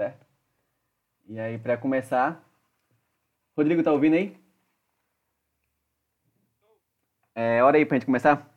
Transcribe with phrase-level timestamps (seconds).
[0.00, 0.26] certo?
[1.28, 2.42] E aí, para começar,
[3.54, 4.34] Rodrigo, tá ouvindo aí?
[7.34, 8.50] É, hora aí pra gente começar?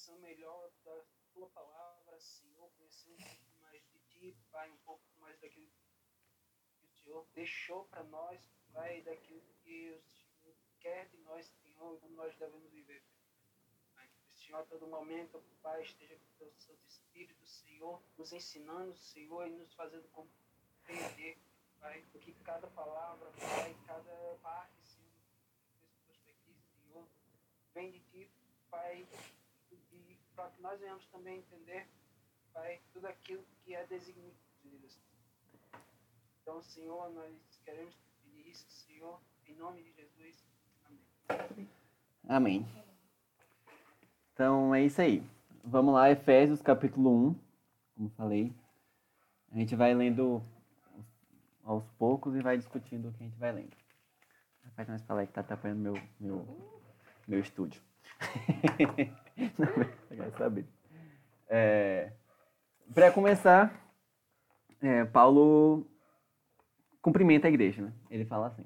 [0.00, 5.04] Compreensão melhor da tua palavra, Senhor, conhecer um pouco mais de ti, Pai, um pouco
[5.18, 5.68] mais daquilo
[6.78, 8.40] que o Senhor deixou para nós,
[8.72, 13.02] Pai, daquilo que o Senhor quer de nós, Senhor, e como nós devemos viver.
[13.94, 18.02] Pai, que o Senhor a todo momento, Pai, esteja com o teu Santo Espírito, Senhor,
[18.16, 21.38] nos ensinando, Senhor, e nos fazendo compreender,
[21.78, 25.10] Pai, o que cada palavra, Pai, cada parte, Senhor,
[26.24, 27.06] desse Senhor,
[27.74, 28.30] vem de ti,
[28.70, 29.06] Pai,
[30.34, 31.86] para que nós venhamos também entender,
[32.52, 34.98] Pai, tudo aquilo que é desígnio de Deus.
[36.42, 37.32] Então, Senhor, nós
[37.64, 40.44] queremos pedir isso, Senhor, em nome de Jesus.
[41.28, 41.68] Amém.
[42.28, 42.66] Amém.
[44.32, 45.22] Então, é isso aí.
[45.62, 47.34] Vamos lá, Efésios capítulo 1,
[47.94, 48.52] como falei.
[49.52, 50.42] A gente vai lendo
[51.64, 53.76] aos poucos e vai discutindo o que a gente vai lendo.
[54.64, 56.82] Rapaz, mais falar que tá atrapalhando meu, meu,
[57.28, 57.82] meu estúdio.
[61.52, 62.12] É,
[62.94, 63.74] Para começar,
[64.80, 65.84] é, Paulo
[67.02, 67.82] cumprimenta a igreja.
[67.82, 67.92] Né?
[68.08, 68.64] Ele fala assim,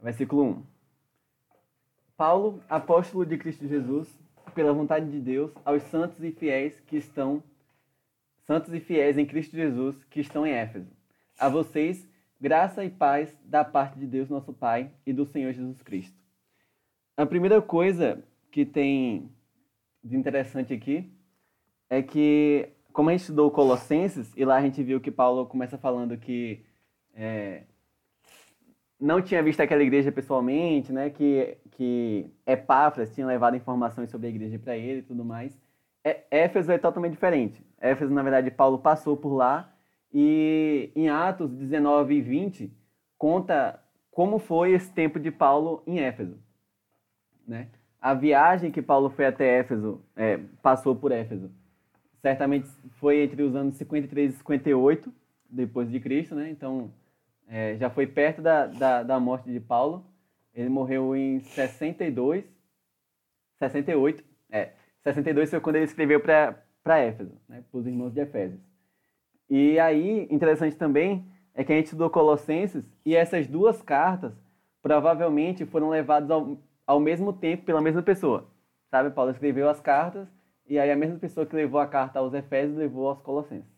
[0.00, 0.66] versículo 1.
[2.16, 4.08] Paulo, apóstolo de Cristo Jesus,
[4.54, 7.42] pela vontade de Deus, aos santos e fiéis que estão
[8.44, 10.90] santos e fiéis em Cristo Jesus que estão em Éfeso.
[11.38, 12.08] A vocês,
[12.40, 16.16] graça e paz da parte de Deus, nosso Pai, e do Senhor Jesus Cristo.
[17.16, 19.30] A primeira coisa que tem
[20.02, 21.10] de interessante aqui
[21.90, 25.78] é que, como a gente estudou Colossenses, e lá a gente viu que Paulo começa
[25.78, 26.64] falando que
[27.14, 27.62] é,
[29.00, 34.30] não tinha visto aquela igreja pessoalmente, né, que, que Epáfras tinha levado informações sobre a
[34.30, 35.58] igreja para ele e tudo mais.
[36.04, 37.64] É, Éfeso é totalmente diferente.
[37.80, 39.72] Éfeso, na verdade, Paulo passou por lá
[40.12, 42.72] e em Atos 19 e 20
[43.16, 46.38] conta como foi esse tempo de Paulo em Éfeso.
[47.46, 47.68] Né?
[48.00, 51.50] A viagem que Paulo foi até Éfeso, é, passou por Éfeso,
[52.20, 55.12] certamente foi entre os anos 53 e 58
[55.48, 56.50] depois de Cristo, né?
[56.50, 56.90] Então
[57.48, 60.04] é, já foi perto da, da, da, morte de Paulo.
[60.54, 62.44] Ele morreu em 62,
[63.58, 64.72] 68, é,
[65.02, 67.64] 62 foi quando ele escreveu para Éfeso, né?
[67.70, 68.60] Para os irmãos de Efésios.
[69.48, 74.32] E aí, interessante também é que a gente estudou Colossenses e essas duas cartas
[74.82, 76.58] provavelmente foram levadas ao,
[76.88, 78.48] ao mesmo tempo pela mesma pessoa.
[78.90, 80.26] Sabe, Paulo escreveu as cartas
[80.66, 83.68] e aí a mesma pessoa que levou a carta aos Efésios levou aos Colossenses.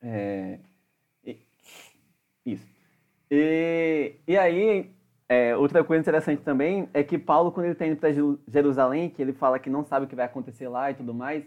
[0.00, 0.58] É,
[2.44, 2.66] isso.
[3.30, 4.90] E, e aí,
[5.28, 8.10] é, outra coisa interessante também é que Paulo, quando ele está indo para
[8.48, 11.44] Jerusalém, que ele fala que não sabe o que vai acontecer lá e tudo mais,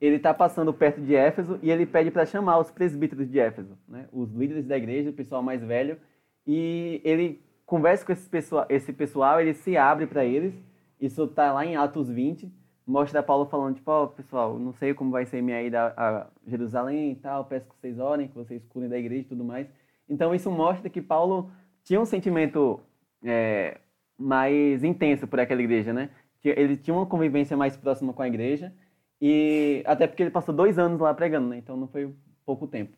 [0.00, 3.78] ele está passando perto de Éfeso e ele pede para chamar os presbíteros de Éfeso,
[3.88, 4.08] né?
[4.12, 5.96] os líderes da igreja, o pessoal mais velho,
[6.44, 10.54] e ele conversa com esse pessoal, esse pessoal ele se abre para eles.
[11.00, 12.50] Isso está lá em Atos 20.
[12.86, 16.28] Mostra Paulo falando, tipo, ó, oh, pessoal, não sei como vai ser minha ida a
[16.46, 19.66] Jerusalém e tal, peço que vocês orem, que vocês cuidem da igreja e tudo mais.
[20.08, 21.50] Então, isso mostra que Paulo
[21.82, 22.80] tinha um sentimento
[23.24, 23.80] é,
[24.16, 26.10] mais intenso por aquela igreja, né?
[26.44, 28.72] Ele tinha uma convivência mais próxima com a igreja,
[29.20, 31.58] e até porque ele passou dois anos lá pregando, né?
[31.58, 32.96] Então, não foi pouco tempo.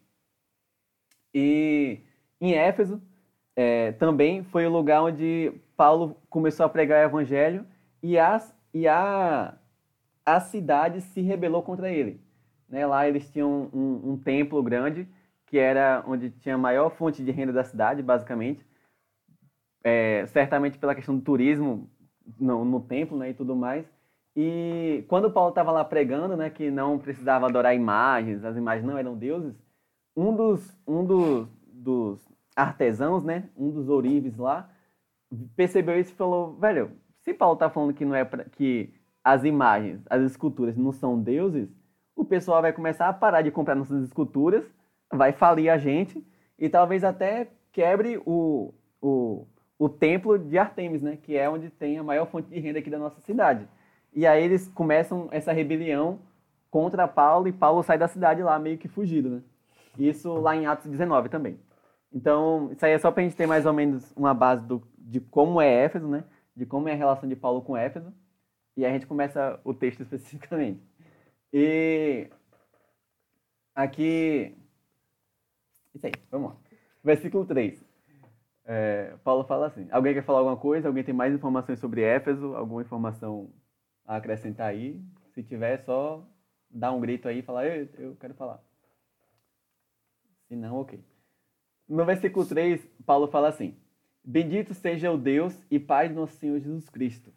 [1.33, 2.01] E
[2.39, 3.01] em Éfeso,
[3.61, 7.67] é, também foi o lugar onde Paulo começou a pregar o evangelho
[8.01, 9.53] e, as, e a,
[10.25, 12.21] a cidade se rebelou contra ele.
[12.69, 12.87] Né?
[12.87, 15.09] Lá eles tinham um, um, templo grande,
[15.45, 18.65] que era onde tinha a maior fonte de renda da cidade, basicamente.
[19.83, 21.91] É, certamente pela questão do turismo
[22.39, 23.85] no, no templo né, e tudo mais.
[24.37, 28.97] E quando Paulo estava lá pregando, né, que não precisava adorar imagens, as imagens não
[28.97, 29.53] eram deuses,
[30.17, 32.28] um dos, um dos, dos
[32.59, 33.49] artesãos, né?
[33.57, 34.69] Um dos ourives lá,
[35.57, 36.91] percebeu isso e falou, velho,
[37.21, 41.21] se Paulo tá falando que não é pra, que as imagens, as esculturas não são
[41.21, 41.69] deuses,
[42.17, 44.65] o pessoal vai começar a parar de comprar nossas esculturas,
[45.13, 46.25] vai falir a gente
[46.59, 49.47] e talvez até quebre o, o,
[49.79, 51.17] o templo de Artemis, né?
[51.17, 53.69] Que é onde tem a maior fonte de renda aqui da nossa cidade.
[54.13, 56.19] E aí eles começam essa rebelião
[56.71, 59.43] contra Paulo e Paulo sai da cidade lá meio que fugido, né?
[59.97, 61.59] Isso lá em Atos 19 também.
[62.13, 64.83] Então, isso aí é só para a gente ter mais ou menos uma base do,
[64.99, 66.25] de como é Éfeso, né?
[66.57, 68.13] De como é a relação de Paulo com Éfeso.
[68.77, 70.81] E a gente começa o texto especificamente.
[71.53, 72.31] E
[73.75, 74.57] aqui.
[75.95, 76.57] Isso aí, vamos lá.
[77.03, 77.83] Versículo 3.
[78.65, 80.89] É, Paulo fala assim: Alguém quer falar alguma coisa?
[80.89, 82.55] Alguém tem mais informações sobre Éfeso?
[82.55, 83.51] Alguma informação
[84.05, 85.03] a acrescentar aí?
[85.35, 86.27] Se tiver, só
[86.71, 88.63] dar um grito aí e falar: eu, eu quero falar.
[90.49, 91.03] Se não, ok.
[91.89, 93.75] No versículo 3, Paulo fala assim:
[94.23, 97.33] Bendito seja o Deus e Pai de nosso Senhor Jesus Cristo,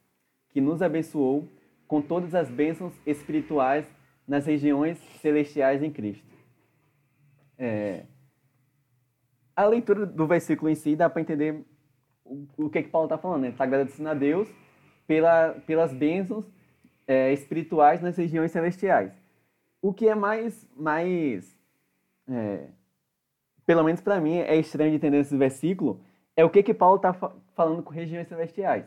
[0.50, 1.48] que nos abençoou
[1.88, 3.86] com todas as bênçãos espirituais
[4.28, 6.30] nas regiões celestiais em Cristo.
[7.58, 8.06] É,
[9.56, 11.64] a leitura do versículo em si dá para entender
[12.26, 13.42] o, o, que, que Paulo está falando.
[13.42, 13.48] Né?
[13.48, 14.50] Ele está agradecendo a Deus
[15.06, 16.46] pela, pelas bênçãos
[17.08, 19.14] é, espirituais nas regiões celestiais.
[19.82, 21.58] O que é mais, mais
[22.28, 22.68] é,
[23.66, 26.02] pelo menos para mim, é estranho de entender esse versículo,
[26.36, 28.86] é o que, que Paulo está fa falando com regiões celestiais.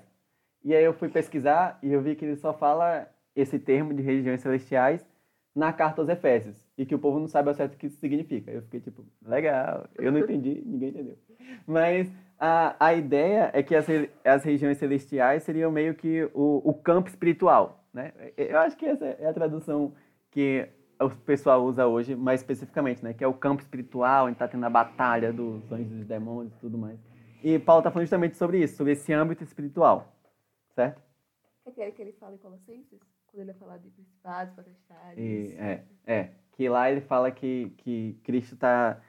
[0.64, 3.06] E aí eu fui pesquisar e eu vi que ele só fala
[3.36, 5.06] esse termo de regiões celestiais
[5.54, 7.98] na carta aos Efésios e que o povo não sabe ao certo o que isso
[7.98, 8.50] significa.
[8.50, 11.18] Eu fiquei tipo, legal, eu não entendi, ninguém entendeu.
[11.66, 13.86] Mas a, a ideia é que as,
[14.24, 18.12] as regiões celestiais seriam meio que o, o campo espiritual, né?
[18.36, 19.94] Eu acho que essa é a tradução
[20.30, 20.68] que
[21.06, 23.12] o pessoal usa hoje, mais especificamente, né?
[23.12, 26.54] Que é o campo espiritual, onde está tendo a batalha dos anjos e dos demônios
[26.54, 26.98] e tudo mais.
[27.42, 30.12] E Paulo está falando justamente sobre isso, sobre esse âmbito espiritual,
[30.74, 31.02] certo?
[31.66, 33.00] É aquele que ele fala em Colossenses?
[33.26, 35.18] Quando ele vai falar de principados, potestades.
[35.18, 36.30] É, é.
[36.52, 39.02] Que lá ele fala que, que Cristo tá,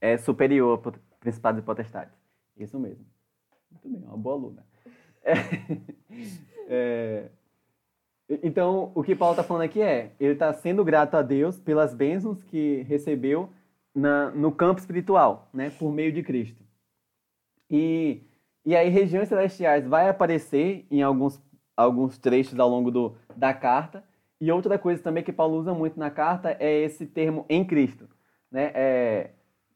[0.00, 2.14] é superior a principados e potestades.
[2.56, 3.04] Isso mesmo.
[3.70, 4.66] Muito bem, uma boa aluna.
[6.68, 7.30] É, é,
[8.28, 11.94] então, o que Paulo está falando aqui é, ele está sendo grato a Deus pelas
[11.94, 13.50] bênçãos que recebeu
[13.94, 16.62] na, no campo espiritual, né, por meio de Cristo.
[17.70, 18.22] E,
[18.64, 21.40] e aí, regiões celestiais vai aparecer em alguns,
[21.76, 24.04] alguns trechos ao longo do, da carta.
[24.40, 28.08] E outra coisa também que Paulo usa muito na carta é esse termo em Cristo.
[28.50, 28.72] Né?
[28.74, 29.30] É,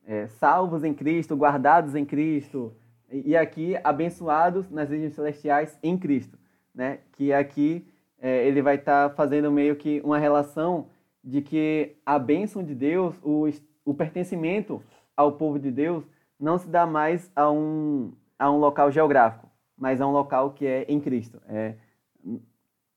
[0.06, 2.74] é, salvos em Cristo, guardados em Cristo,
[3.10, 6.36] e, aqui abençoados nas regiões celestiais em Cristo.
[6.74, 6.98] Né?
[7.12, 7.86] Que aqui
[8.20, 10.88] é, ele vai estar tá fazendo meio que uma relação
[11.22, 13.48] de que a bênção de Deus, o,
[13.84, 14.82] o pertencimento
[15.16, 16.04] ao povo de Deus,
[16.38, 20.66] não se dá mais a um, a um local geográfico, mas a um local que
[20.66, 21.40] é em Cristo.
[21.46, 21.74] É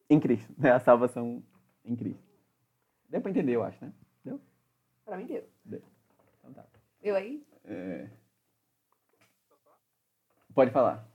[0.09, 0.71] em Cristo, né?
[0.71, 1.43] A salvação
[1.83, 2.23] em Cristo.
[3.09, 3.91] Deu para entender, eu acho, né?
[4.23, 4.39] Deu?
[5.05, 5.47] Para mim deu.
[5.65, 5.81] Deu.
[6.39, 6.65] Então tá.
[7.01, 7.45] Eu aí?
[7.65, 8.09] É...
[10.53, 11.07] Pode falar.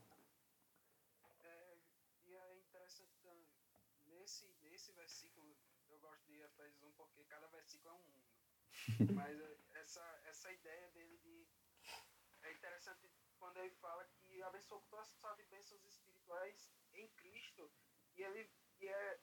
[9.15, 9.41] Mas
[9.77, 11.47] essa, essa ideia dele de.
[12.43, 13.09] É interessante
[13.39, 17.71] quando ele fala que abençoou toda sorte de bênçãos espirituais em Cristo.
[18.17, 18.51] E ele
[18.81, 19.19] e é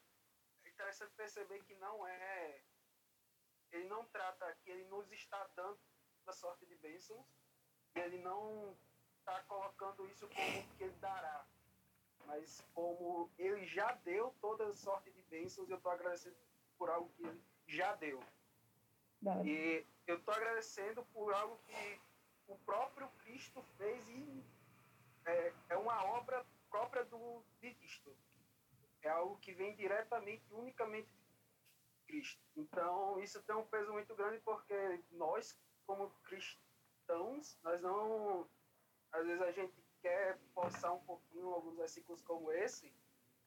[0.66, 2.62] interessante perceber que não é.
[3.72, 5.80] Ele não trata que ele nos está dando
[6.28, 7.26] a sorte de bênçãos.
[7.96, 8.78] E ele não
[9.20, 11.46] está colocando isso como que ele dará.
[12.26, 16.38] Mas como ele já deu toda sorte de bênçãos, eu estou agradecendo
[16.78, 18.24] por algo que ele já deu.
[19.46, 22.00] E eu estou agradecendo por algo que
[22.48, 24.44] o próprio Cristo fez e
[25.26, 28.16] é, é uma obra própria do, de Cristo.
[29.02, 32.42] É algo que vem diretamente, unicamente de Cristo.
[32.56, 38.48] Então, isso tem um peso muito grande porque nós, como cristãos, nós não.
[39.12, 42.94] Às vezes a gente quer forçar um pouquinho alguns versículos como esse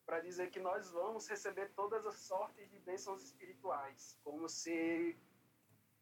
[0.07, 5.14] para dizer que nós vamos receber todas as sortes de bênçãos espirituais, como se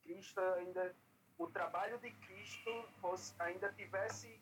[0.06, 0.94] Cristo ainda
[1.38, 2.70] o trabalho de Cristo
[3.00, 4.40] fosse, ainda tivesse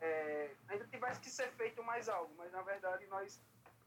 [0.00, 3.40] é, ainda tivesse que ser feito mais algo, mas na verdade nós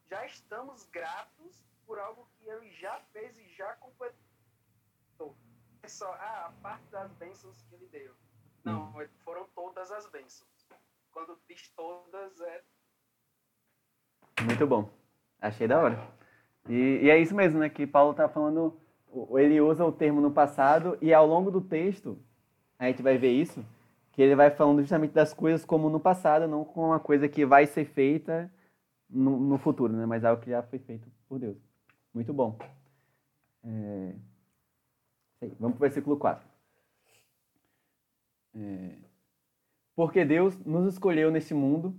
[0.10, 5.36] já estamos gratos por algo que ele já fez e já completou.
[5.84, 8.14] É só ah, a parte das bênçãos que ele deu.
[8.64, 9.08] Não, hum.
[9.24, 10.68] foram todas as bênçãos.
[11.12, 12.64] Quando diz todas é.
[14.44, 14.90] Muito bom.
[15.42, 16.18] Achei da hora.
[16.68, 17.70] E, e é isso mesmo, né?
[17.70, 18.80] Que Paulo está falando
[19.38, 22.18] ele usa o termo no passado e ao longo do texto,
[22.78, 23.66] a gente vai ver isso,
[24.12, 27.46] que ele vai falando justamente das coisas como no passado, não como uma coisa que
[27.46, 28.52] vai ser feita
[29.10, 30.06] no, no futuro, né?
[30.06, 31.58] mas algo que já foi feito por Deus.
[32.14, 32.58] Muito bom.
[33.64, 34.14] É...
[35.60, 36.48] Vamos para o versículo 4.
[38.56, 38.96] É...
[39.96, 41.96] Porque Deus nos escolheu neste mundo.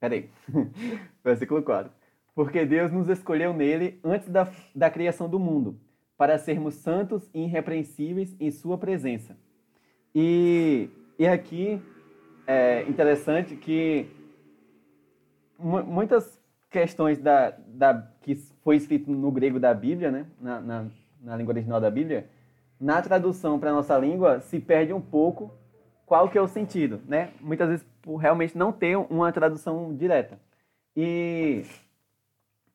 [0.00, 0.30] Peraí.
[1.22, 1.92] versículo 4.
[2.34, 5.78] Porque Deus nos escolheu nele antes da, da criação do mundo
[6.22, 9.36] para sermos santos e irrepreensíveis em Sua presença.
[10.14, 10.88] E,
[11.18, 11.82] e aqui
[12.46, 14.08] é interessante que
[15.58, 20.26] muitas questões da, da, que foi escrito no grego da Bíblia, né?
[20.40, 20.86] na, na,
[21.20, 22.28] na língua original da Bíblia,
[22.78, 25.52] na tradução para a nossa língua se perde um pouco
[26.06, 27.30] qual que é o sentido, né?
[27.40, 30.38] Muitas vezes por realmente não ter uma tradução direta.
[30.96, 31.64] E,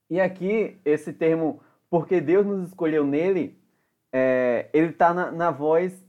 [0.09, 3.57] e aqui, esse termo, porque Deus nos escolheu nele,
[4.11, 6.05] é, ele está na, na voz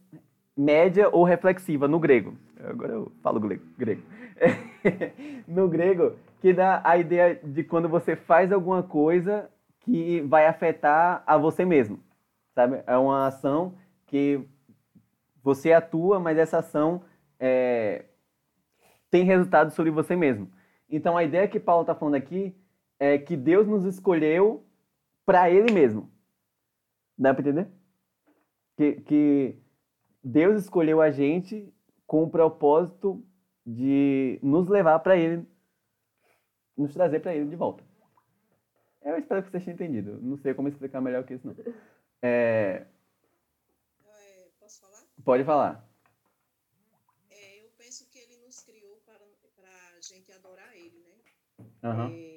[0.56, 2.36] média ou reflexiva, no grego.
[2.64, 3.62] Agora eu falo grego.
[3.76, 4.02] grego.
[5.46, 9.48] no grego, que dá a ideia de quando você faz alguma coisa
[9.80, 11.98] que vai afetar a você mesmo,
[12.54, 12.82] sabe?
[12.86, 13.74] É uma ação
[14.06, 14.40] que
[15.42, 17.02] você atua, mas essa ação
[17.38, 18.04] é,
[19.10, 20.50] tem resultado sobre você mesmo.
[20.90, 22.54] Então a ideia que Paulo está falando aqui
[22.98, 24.64] é que Deus nos escolheu
[25.28, 26.10] para Ele mesmo.
[27.18, 27.70] Dá para entender?
[28.74, 29.58] Que, que
[30.24, 31.70] Deus escolheu a gente
[32.06, 33.22] com o propósito
[33.66, 35.46] de nos levar para Ele,
[36.74, 37.84] nos trazer para Ele de volta.
[39.02, 40.18] Eu espero que vocês tenham entendido.
[40.22, 41.54] Não sei como explicar melhor que isso, não.
[42.22, 42.86] É...
[44.06, 45.02] É, posso falar?
[45.22, 45.86] Pode falar.
[47.28, 49.20] É, eu penso que ele nos criou para,
[49.54, 51.66] para a gente adorar ele, né?
[51.82, 52.12] Aham.
[52.14, 52.27] É.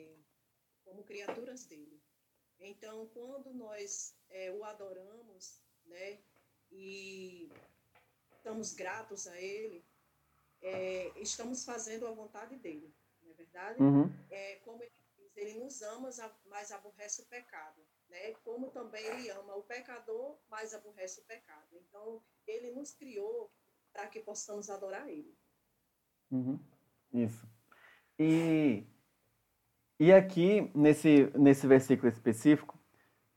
[2.81, 6.17] Então, quando nós é, o adoramos, né?
[6.71, 7.47] E
[8.37, 9.85] estamos gratos a ele,
[10.63, 13.83] é, estamos fazendo a vontade dele, não é verdade?
[13.83, 14.11] Uhum.
[14.31, 16.09] É, como ele diz, ele nos ama,
[16.45, 17.85] mas aborrece o pecado.
[18.09, 18.33] Né?
[18.43, 21.67] Como também ele ama o pecador, mas aborrece o pecado.
[21.73, 23.51] Então, ele nos criou
[23.93, 25.37] para que possamos adorar ele.
[26.31, 26.59] Uhum.
[27.13, 27.47] Isso.
[28.17, 28.87] E,
[30.01, 32.75] e aqui, nesse, nesse versículo específico,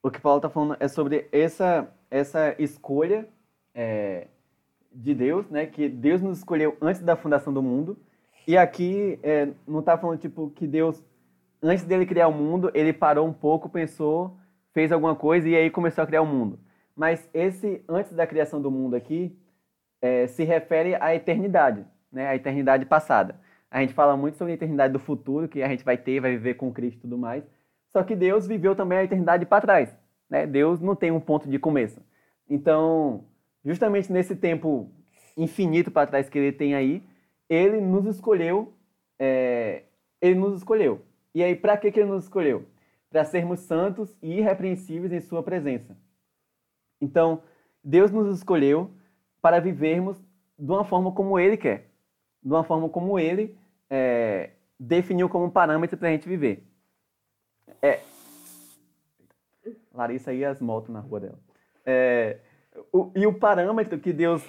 [0.02, 3.28] o que Paulo está falando é sobre essa, essa escolha
[3.74, 4.28] é,
[4.90, 5.66] de Deus, né?
[5.66, 7.98] Que Deus nos escolheu antes da fundação do mundo.
[8.48, 11.04] E aqui é, não está falando tipo que Deus,
[11.62, 14.34] antes dele criar o mundo, ele parou um pouco, pensou,
[14.72, 16.58] fez alguma coisa e aí começou a criar o mundo.
[16.96, 19.38] Mas esse antes da criação do mundo aqui
[20.00, 22.26] é, se refere à eternidade, né?
[22.26, 23.38] À eternidade passada.
[23.74, 26.30] A gente fala muito sobre a eternidade do futuro, que a gente vai ter, vai
[26.30, 27.42] viver com Cristo e tudo mais.
[27.88, 29.98] Só que Deus viveu também a eternidade para trás.
[30.30, 30.46] Né?
[30.46, 32.00] Deus não tem um ponto de começo.
[32.48, 33.24] Então,
[33.64, 34.92] justamente nesse tempo
[35.36, 37.02] infinito para trás que ele tem aí,
[37.48, 38.72] ele nos escolheu.
[39.18, 39.82] É,
[40.22, 41.02] ele nos escolheu.
[41.34, 42.66] E aí, para que, que ele nos escolheu?
[43.10, 45.96] Para sermos santos e irrepreensíveis em Sua presença.
[47.00, 47.42] Então,
[47.82, 48.92] Deus nos escolheu
[49.42, 50.16] para vivermos
[50.56, 51.90] de uma forma como Ele quer,
[52.40, 53.58] de uma forma como Ele
[53.90, 56.66] é, definiu como parâmetro para a gente viver.
[57.80, 58.00] É,
[59.92, 61.38] Larissa e as motos na rua dela.
[61.86, 62.38] É,
[62.92, 64.44] o, e o parâmetro que Deus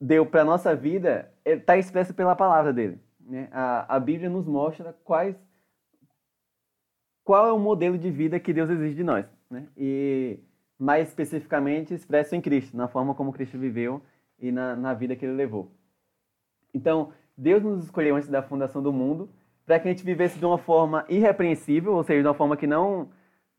[0.00, 2.98] deu para a nossa vida está expresso pela palavra dele.
[3.20, 3.48] Né?
[3.52, 5.36] A, a Bíblia nos mostra quais,
[7.24, 9.26] qual é o modelo de vida que Deus exige de nós.
[9.50, 9.68] Né?
[9.76, 10.38] E
[10.78, 14.02] mais especificamente expresso em Cristo, na forma como Cristo viveu
[14.38, 15.72] e na, na vida que ele levou.
[16.72, 19.28] Então, Deus nos escolheu antes da fundação do mundo
[19.64, 22.66] para que a gente vivesse de uma forma irrepreensível, ou seja, de uma forma que
[22.66, 23.10] não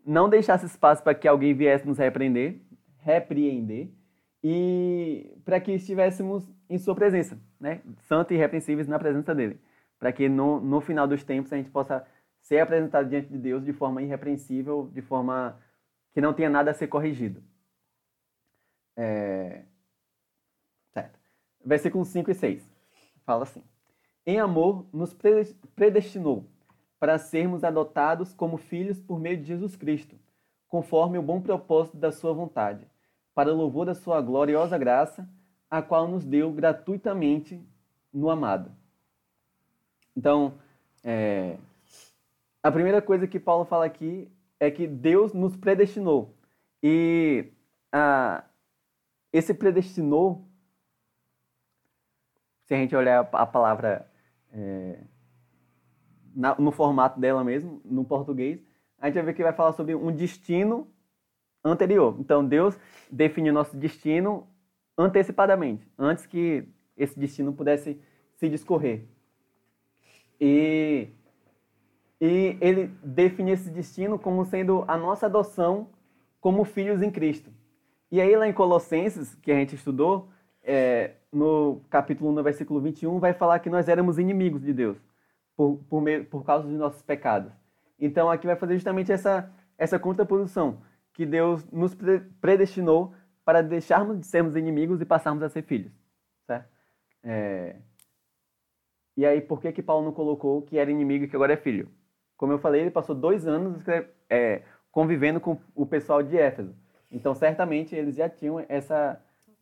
[0.05, 2.61] não deixasse espaço para que alguém viesse nos repreender,
[2.99, 3.89] repreender,
[4.41, 7.81] e para que estivéssemos em sua presença, né?
[8.03, 9.59] Santos e irrepreensíveis na presença dele,
[9.99, 12.07] para que no, no final dos tempos a gente possa
[12.41, 15.59] ser apresentado diante de Deus de forma irrepreensível, de forma
[16.13, 17.43] que não tenha nada a ser corrigido.
[18.95, 19.63] É...
[20.93, 21.19] Certo.
[21.65, 22.76] Versículos 5 e 6.
[23.27, 23.61] Fala assim:
[24.25, 25.13] Em amor nos
[25.75, 26.45] predestinou
[26.97, 30.15] para sermos adotados como filhos por meio de Jesus Cristo,
[30.69, 32.87] conforme o bom propósito da Sua vontade,
[33.35, 35.29] para o louvor da Sua gloriosa graça,
[35.69, 37.61] a qual nos deu gratuitamente
[38.13, 38.71] no amado.
[40.15, 40.53] Então,
[41.03, 41.57] é,
[42.63, 46.33] a primeira coisa que Paulo fala aqui é que Deus nos predestinou.
[46.81, 47.51] E
[47.91, 48.45] a,
[49.33, 50.47] esse predestinou,
[52.67, 54.05] se a gente olhar a palavra
[54.51, 54.99] é,
[56.35, 58.59] na, no formato dela mesmo, no português,
[58.99, 60.87] a gente vai ver que vai falar sobre um destino
[61.63, 62.17] anterior.
[62.19, 62.77] Então, Deus
[63.09, 64.45] definiu nosso destino
[64.97, 68.01] antecipadamente, antes que esse destino pudesse
[68.35, 69.05] se discorrer.
[70.39, 71.07] E,
[72.19, 75.89] e ele define esse destino como sendo a nossa adoção
[76.41, 77.49] como filhos em Cristo.
[78.11, 80.29] E aí, lá em Colossenses, que a gente estudou,
[80.63, 84.97] é, no capítulo 1, no versículo 21, vai falar que nós éramos inimigos de Deus
[85.55, 87.51] por, por, meio, por causa dos nossos pecados.
[87.99, 90.81] Então aqui vai fazer justamente essa, essa contraposição,
[91.13, 91.95] que Deus nos
[92.39, 95.91] predestinou para deixarmos de sermos inimigos e passarmos a ser filhos.
[96.45, 96.69] Certo?
[97.23, 97.75] É...
[99.15, 101.57] E aí, por que, que Paulo não colocou que era inimigo e que agora é
[101.57, 101.89] filho?
[102.37, 103.83] Como eu falei, ele passou dois anos
[104.29, 106.75] é, convivendo com o pessoal de Éfeso.
[107.09, 109.19] Então, certamente, eles já tinham essa,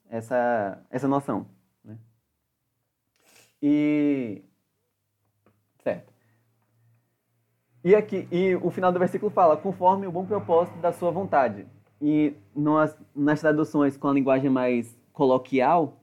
[0.09, 1.47] essa, essa noção.
[3.61, 4.43] E.
[5.83, 6.13] Certo.
[7.83, 11.67] E aqui, e o final do versículo fala, conforme o bom propósito da sua vontade.
[12.01, 15.93] E nas, nas traduções com a linguagem mais coloquial,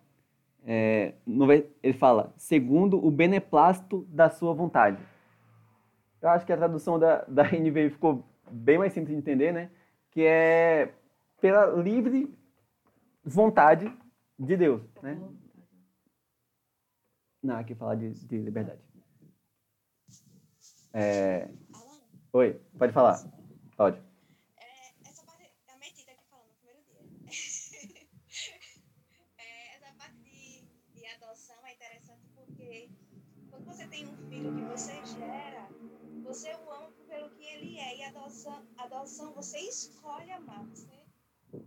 [0.64, 4.98] é, no ele fala, segundo o beneplácito da sua vontade.
[6.20, 9.70] Eu acho que a tradução da, da NVI ficou bem mais simples de entender, né?
[10.10, 10.92] Que é
[11.40, 12.32] pela livre
[13.24, 13.92] vontade
[14.38, 15.18] de Deus, né?
[17.42, 18.80] Não, aqui fala de, de liberdade.
[20.94, 21.48] É,
[22.34, 23.18] Oi, pode falar.
[23.76, 23.98] Pode.
[24.56, 28.08] é, essa parte da metida que falou no primeiro dia.
[29.38, 30.18] É, essa parte
[30.94, 32.88] de, adoção é interessante porque
[33.50, 35.68] quando você tem um filho que você gera,
[36.22, 37.98] você o ama pelo que ele é.
[37.98, 40.64] E adoção, adoção você escolhe amar.
[40.68, 41.04] Você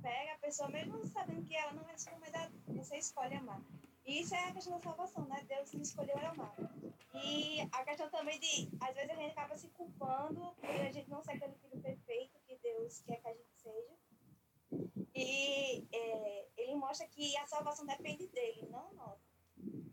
[0.02, 2.32] pega a pessoa, mesmo sabendo que ela não é sua, mas
[2.76, 3.62] você escolhe amar.
[4.06, 5.44] E isso é a questão da salvação, né?
[5.48, 6.56] Deus nos escolheu amar.
[7.14, 11.10] E a questão também de, às vezes a gente acaba se culpando por a gente
[11.10, 13.96] não ser aquele filho perfeito que Deus quer que a gente seja.
[15.16, 19.20] E é, ele mostra que a salvação depende dele, não nós.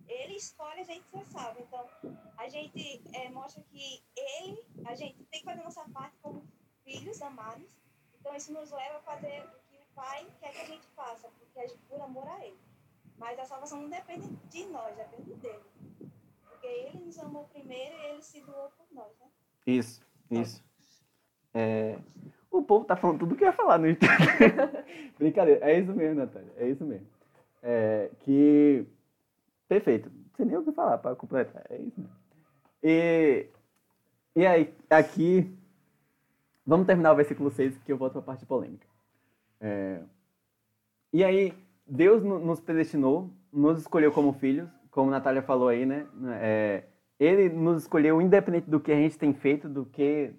[0.06, 1.60] Ele escolhe a gente ser salvo.
[1.60, 1.88] Então,
[2.36, 6.46] a gente é, mostra que ele, a gente tem que fazer a nossa parte como
[6.84, 7.66] filhos amados.
[8.18, 11.30] Então, isso nos leva a fazer o que o Pai quer que a gente faça,
[11.30, 12.58] porque a gente, por amor a Ele.
[13.22, 15.62] Mas a salvação não depende de nós, depende dele.
[16.50, 19.28] Porque ele nos amou primeiro e ele se doou por nós, né?
[19.64, 20.60] Isso, isso.
[21.54, 21.96] É,
[22.50, 23.86] O povo tá falando tudo que ia falar no.
[25.16, 27.06] Brincadeira, é isso mesmo, Natália, é isso mesmo.
[27.62, 28.84] É, que.
[29.68, 32.16] Perfeito, não sei nem o que falar para completar, é isso mesmo.
[32.82, 33.46] E,
[34.34, 35.56] e aí, aqui.
[36.66, 38.86] Vamos terminar o versículo 6, que eu volto para a parte polêmica.
[39.60, 40.02] É,
[41.12, 41.54] e aí,
[41.86, 46.06] Deus no- nos predestinou, nos escolheu como filhos, como a Natália falou aí, né?
[46.40, 46.84] É,
[47.18, 50.32] ele nos escolheu independente do que a gente tem feito, do que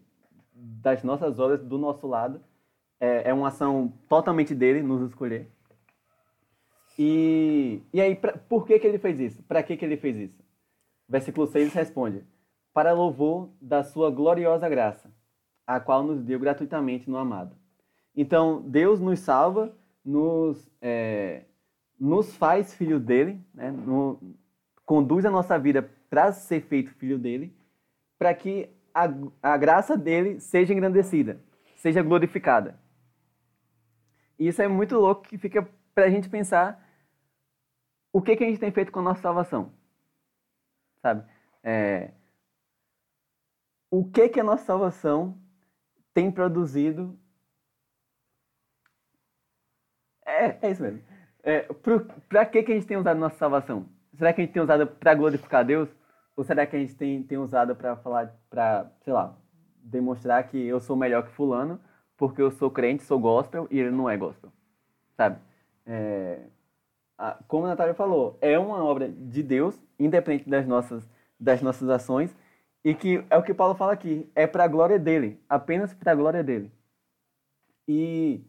[0.54, 2.42] das nossas obras, do nosso lado.
[3.00, 5.50] É, é uma ação totalmente dele nos escolher.
[6.98, 9.44] E, e aí, pra, por que, que ele fez isso?
[9.44, 10.44] Para que, que ele fez isso?
[11.10, 12.24] Versículo 6 responde:
[12.74, 15.12] Para louvor da sua gloriosa graça,
[15.66, 17.56] a qual nos deu gratuitamente no amado.
[18.16, 21.46] Então, Deus nos salva, nos, é,
[22.00, 23.72] nos faz filhos dele, né?
[23.72, 24.20] no-
[24.86, 27.56] conduz a nossa vida para ser feito filho dele,
[28.18, 29.06] para que a,
[29.42, 31.40] a graça dele seja engrandecida,
[31.76, 32.80] seja glorificada.
[34.38, 36.84] E isso é muito louco que fica para a gente pensar
[38.12, 39.72] o que, que a gente tem feito com a nossa salvação.
[41.02, 41.26] Sabe?
[41.64, 42.12] É,
[43.90, 45.38] o que, que a nossa salvação
[46.14, 47.18] tem produzido.
[50.44, 51.02] É, é isso mesmo.
[51.44, 51.62] É,
[52.30, 53.86] para que, que a gente tem usado nossa salvação?
[54.18, 55.90] Será que a gente tem usado para glorificar Deus?
[56.36, 59.36] Ou será que a gente tem, tem usado para falar, para, sei lá,
[59.84, 61.80] demonstrar que eu sou melhor que Fulano
[62.18, 64.52] porque eu sou crente, sou gospel e ele não é gospel?
[65.16, 65.38] Sabe?
[65.86, 66.40] É,
[67.18, 71.08] a- como a Natália falou, é uma obra de Deus, independente das nossas,
[71.40, 72.36] das nossas ações,
[72.84, 76.12] e que é o que Paulo fala aqui, é para a glória dele, apenas para
[76.12, 76.72] a glória dele.
[77.88, 78.42] E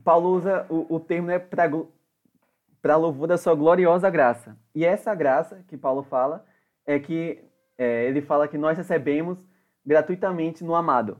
[0.00, 4.56] Paulo usa o, o termo né, para louvor da sua gloriosa graça.
[4.74, 6.44] E essa graça que Paulo fala
[6.84, 7.42] é que
[7.78, 9.38] é, ele fala que nós recebemos
[9.84, 11.18] gratuitamente no amado,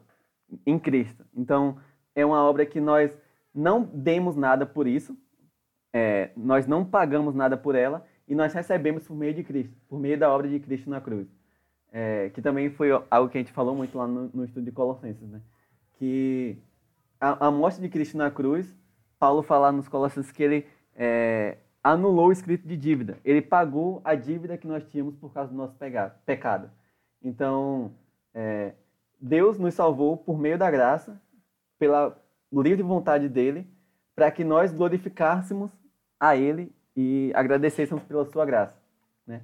[0.65, 1.25] em Cristo.
[1.35, 1.79] Então,
[2.15, 3.17] é uma obra que nós
[3.55, 5.17] não demos nada por isso,
[5.93, 9.99] é, nós não pagamos nada por ela e nós recebemos por meio de Cristo, por
[9.99, 11.29] meio da obra de Cristo na cruz.
[11.93, 14.73] É, que também foi algo que a gente falou muito lá no, no estudo de
[14.73, 15.41] Colossenses, né?
[15.95, 16.59] Que
[17.20, 18.74] a, a morte de Cristo na cruz,
[19.18, 23.18] Paulo fala nos Colossenses que ele é, anulou o escrito de dívida.
[23.24, 25.76] Ele pagou a dívida que nós tínhamos por causa do nosso
[26.24, 26.70] pecado.
[27.22, 27.92] Então,
[28.35, 28.72] é,
[29.20, 31.20] Deus nos salvou por meio da graça,
[31.79, 32.16] pela
[32.52, 33.66] livre vontade dele,
[34.14, 35.70] para que nós glorificássemos
[36.18, 38.76] a Ele e agradecêssemos pela sua graça.
[39.26, 39.42] Né?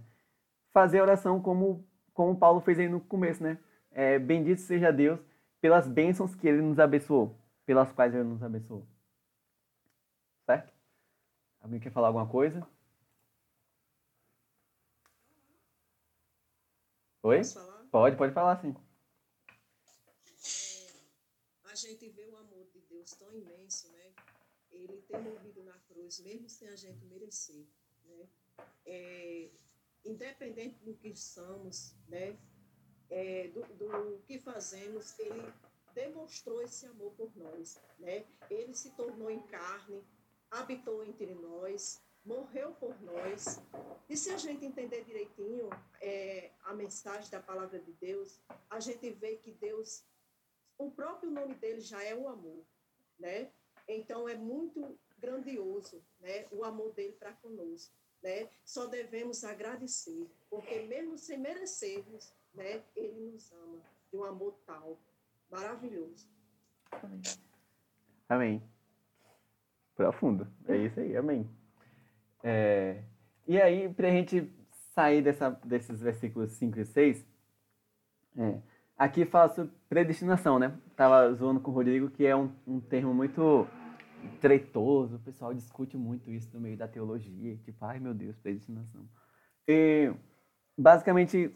[0.73, 3.59] Fazer a oração como, como Paulo fez aí no começo, né?
[3.91, 5.21] É, bendito seja Deus
[5.61, 8.87] pelas bênçãos que Ele nos abençoou, pelas quais Ele nos abençoou.
[10.47, 10.73] Certo?
[11.61, 12.67] Alguém quer falar alguma coisa?
[17.23, 17.41] Oi?
[17.91, 18.75] Pode, pode falar sim.
[21.65, 24.13] a gente vê o amor de Deus tão imenso, né?
[24.71, 27.67] Ele ter morrido na cruz, mesmo sem a gente merecer,
[28.05, 28.29] né?
[28.85, 29.51] É,
[30.05, 32.37] independente do que somos, né?
[33.13, 35.43] é, do, do que fazemos, ele
[35.95, 38.25] demonstrou esse amor por nós, né?
[38.51, 40.05] Ele se tornou em carne,
[40.51, 43.61] habitou entre nós, morreu por nós.
[44.09, 45.69] E se a gente entender direitinho
[46.01, 50.05] é, a mensagem da palavra de Deus, a gente vê que Deus,
[50.79, 52.65] o próprio nome dele já é o amor,
[53.19, 53.51] né?
[53.89, 56.47] Então é muito grandioso, né?
[56.51, 58.49] O amor dele para conosco, né?
[58.65, 62.85] Só devemos agradecer, porque mesmo sem merecermos, né?
[62.95, 64.99] Ele nos ama de um amor tal,
[65.53, 66.27] maravilhoso.
[68.29, 68.63] Amém.
[69.95, 70.49] Profundo.
[70.67, 71.49] É isso aí, amém.
[72.43, 73.03] É,
[73.47, 74.51] e aí, para a gente
[74.95, 77.27] sair dessa, desses versículos 5 e 6,
[78.37, 78.59] é,
[78.97, 80.77] aqui fala sobre predestinação, né?
[80.97, 83.67] Tava zoando com o Rodrigo, que é um, um termo muito
[84.41, 89.09] tretoso, o pessoal discute muito isso no meio da teologia, tipo, ai meu Deus, predestinação.
[89.67, 90.13] E,
[90.79, 91.55] basicamente,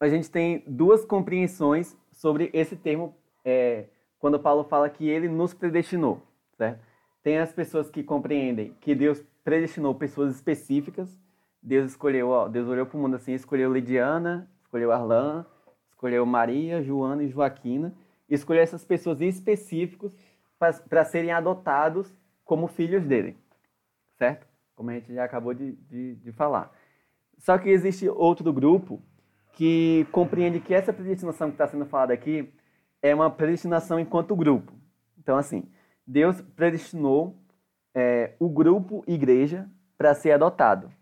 [0.00, 3.86] a gente tem duas compreensões sobre esse termo é,
[4.18, 6.22] quando Paulo fala que ele nos predestinou,
[6.56, 6.80] certo?
[7.22, 11.18] Tem as pessoas que compreendem que Deus predestinou pessoas específicas.
[11.62, 15.46] Deus escolheu, ó, Deus olhou para o mundo assim, escolheu Lidiana, escolheu Arlan,
[15.88, 17.94] escolheu Maria, Joana e Joaquina,
[18.28, 20.14] e escolheu essas pessoas específicas
[20.88, 22.12] para serem adotados
[22.44, 23.36] como filhos dele,
[24.18, 24.46] certo?
[24.74, 26.70] Como a gente já acabou de, de, de falar.
[27.38, 29.02] Só que existe outro grupo
[29.54, 32.52] que compreende que essa predestinação que está sendo falada aqui
[33.00, 34.72] é uma predestinação enquanto grupo.
[35.18, 35.68] Então, assim,
[36.06, 37.36] Deus predestinou
[37.94, 40.92] é, o grupo igreja para ser adotado.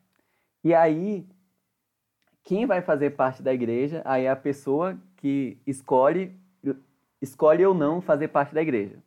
[0.63, 1.27] E aí,
[2.45, 6.37] quem vai fazer parte da igreja, aí é a pessoa que escolhe,
[7.21, 8.99] escolhe ou não fazer parte da igreja.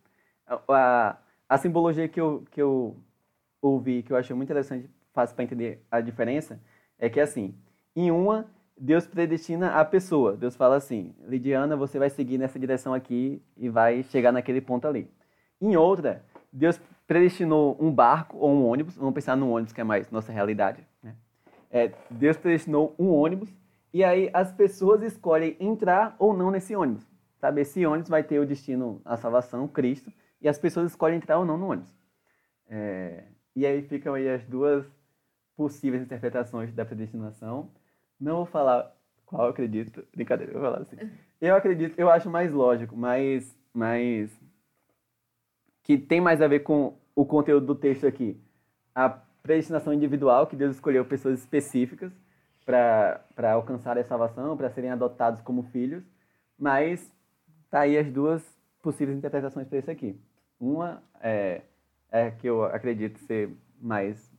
[0.48, 2.98] A, a simbologia que eu, que eu
[3.62, 6.60] ouvi, que eu achei muito interessante, fácil para entender a diferença,
[6.98, 7.56] é que assim,
[7.96, 10.36] em uma, Deus predestina a pessoa.
[10.36, 14.88] Deus fala assim, Lidiana, você vai seguir nessa direção aqui e vai chegar naquele ponto
[14.88, 15.10] ali.
[15.62, 19.84] Em outra, Deus predestinou um barco ou um ônibus, vamos pensar no ônibus que é
[19.84, 21.16] mais nossa realidade, né?
[21.72, 23.54] É, Deus predestinou um ônibus
[23.94, 27.06] e aí as pessoas escolhem entrar ou não nesse ônibus.
[27.38, 30.12] Sabe, esse ônibus vai ter o destino, a salvação, Cristo,
[30.42, 31.94] e as pessoas escolhem entrar ou não no ônibus.
[32.68, 33.24] É,
[33.56, 34.86] e aí ficam aí as duas
[35.56, 37.70] possíveis interpretações da predestinação.
[38.20, 40.98] Não vou falar qual eu acredito, brincadeira, eu vou falar assim.
[41.42, 44.32] Eu acredito, eu acho mais lógico, mais, mais
[45.84, 48.40] que tem mais a ver com o conteúdo do texto aqui.
[48.94, 52.12] A predestinação individual, que Deus escolheu pessoas específicas
[52.66, 56.04] para alcançar a salvação, para serem adotados como filhos,
[56.58, 57.12] mas
[57.70, 58.44] tá aí as duas
[58.82, 60.20] possíveis interpretações para isso aqui.
[60.60, 61.62] Uma é,
[62.12, 64.32] é que eu acredito ser mais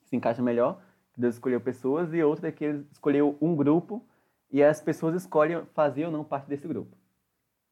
[0.00, 0.80] que se encaixa melhor,
[1.16, 4.04] Deus escolheu pessoas, e outra é que ele escolheu um grupo
[4.50, 6.96] e as pessoas escolhem fazer ou não parte desse grupo.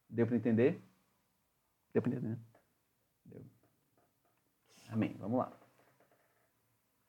[0.09, 0.81] Deu para entender?
[1.93, 2.37] Deu para entender, né?
[4.91, 5.15] Amém.
[5.19, 5.51] Vamos lá.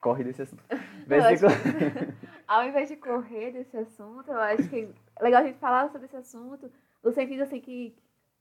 [0.01, 0.63] Corre desse assunto.
[1.07, 1.51] Versículo...
[2.47, 6.07] ao invés de correr desse assunto, eu acho que é legal a gente falar sobre
[6.07, 6.71] esse assunto,
[7.03, 7.97] no sentido assim que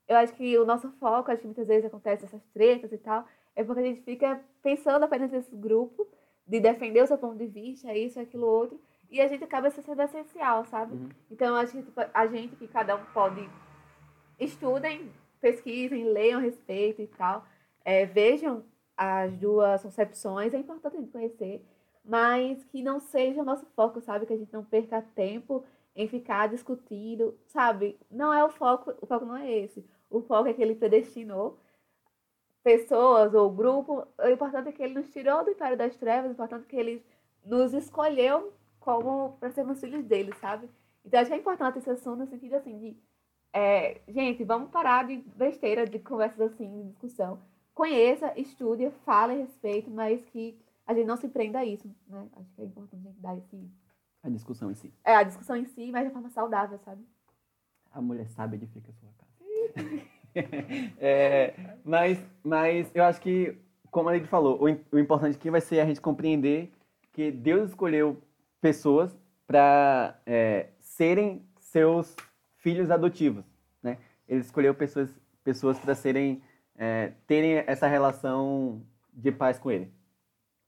[0.07, 3.25] eu acho que o nosso foco, acho que muitas vezes acontece essas tretas e tal,
[3.55, 6.07] é porque a gente fica pensando apenas nesse grupo,
[6.51, 8.77] de defender o seu ponto de vista, isso, aquilo, outro,
[9.09, 10.93] e a gente acaba sendo essencial, sabe?
[10.93, 11.09] Uhum.
[11.31, 13.49] Então, acho que tipo, a gente, que cada um pode,
[14.37, 15.09] estudem,
[15.39, 17.45] pesquisem, leiam a respeito e tal,
[17.85, 18.65] é, vejam
[18.97, 21.65] as duas concepções, é importante a gente conhecer,
[22.03, 24.25] mas que não seja o nosso foco, sabe?
[24.25, 25.63] Que a gente não perca tempo
[25.95, 27.97] em ficar discutindo, sabe?
[28.11, 29.85] Não é o foco, o foco não é esse.
[30.09, 31.57] O foco é que ele predestinou
[32.63, 34.07] pessoas ou grupo.
[34.19, 36.75] O importante é que ele nos tirou do império das trevas, o importante é que
[36.75, 37.05] ele
[37.45, 40.69] nos escolheu como para sermos filhos dele, sabe?
[41.05, 42.97] Então acho que é importante esse assunto no sentido assim de
[43.53, 47.39] é, gente, vamos parar de besteira, de conversas assim, de discussão
[47.73, 52.27] conheça, estude, fale a respeito, mas que a gente não se prenda a isso, né?
[52.35, 53.71] Acho que é importante a gente dar esse...
[54.23, 54.93] A discussão em si.
[55.03, 57.03] É, a discussão em si, mas de forma saudável, sabe?
[57.91, 59.31] A mulher sabe edifica a sua casa.
[60.99, 63.57] é, mas, mas eu acho que,
[63.89, 66.71] como a gente falou, o, o importante aqui vai ser a gente compreender
[67.11, 68.21] que Deus escolheu
[68.61, 69.15] pessoas
[69.45, 72.15] para é, serem seus
[72.57, 73.43] filhos adotivos,
[73.81, 73.97] né?
[74.27, 75.09] Ele escolheu pessoas,
[75.43, 76.41] pessoas para serem
[76.77, 78.81] é, terem essa relação
[79.13, 79.93] de paz com ele.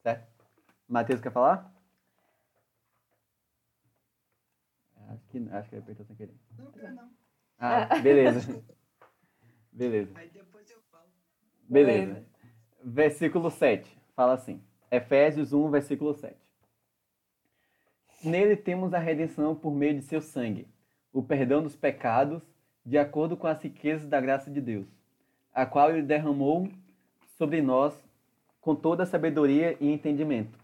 [0.02, 0.28] Certo?
[0.88, 1.74] Matheus quer falar?
[5.10, 6.36] Acho que, acho que ele apertou sem querer.
[6.58, 7.12] Não, não.
[7.58, 8.64] Ah, beleza.
[9.74, 10.12] beleza.
[10.16, 11.06] Aí depois eu falo.
[11.68, 12.24] Beleza.
[12.84, 13.98] Versículo 7.
[14.16, 14.62] Fala assim.
[14.92, 16.36] Efésios 1, versículo 7.
[18.24, 20.68] Nele temos a redenção por meio de seu sangue,
[21.12, 22.42] o perdão dos pecados,
[22.86, 24.88] de acordo com as riquezas da graça de Deus,
[25.54, 26.70] a qual ele derramou
[27.38, 27.94] sobre nós
[28.62, 30.58] com toda a sabedoria e entendimento,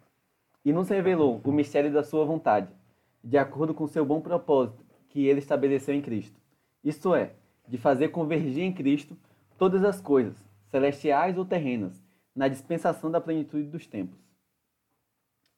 [0.64, 2.74] e nos revelou o mistério da sua vontade,
[3.22, 6.40] de acordo com seu bom propósito que ele estabeleceu em Cristo.
[6.82, 7.34] Isto é,
[7.70, 9.16] de fazer convergir em Cristo
[9.58, 10.36] todas as coisas,
[10.72, 12.04] celestiais ou terrenas,
[12.36, 14.18] na dispensação da plenitude dos tempos.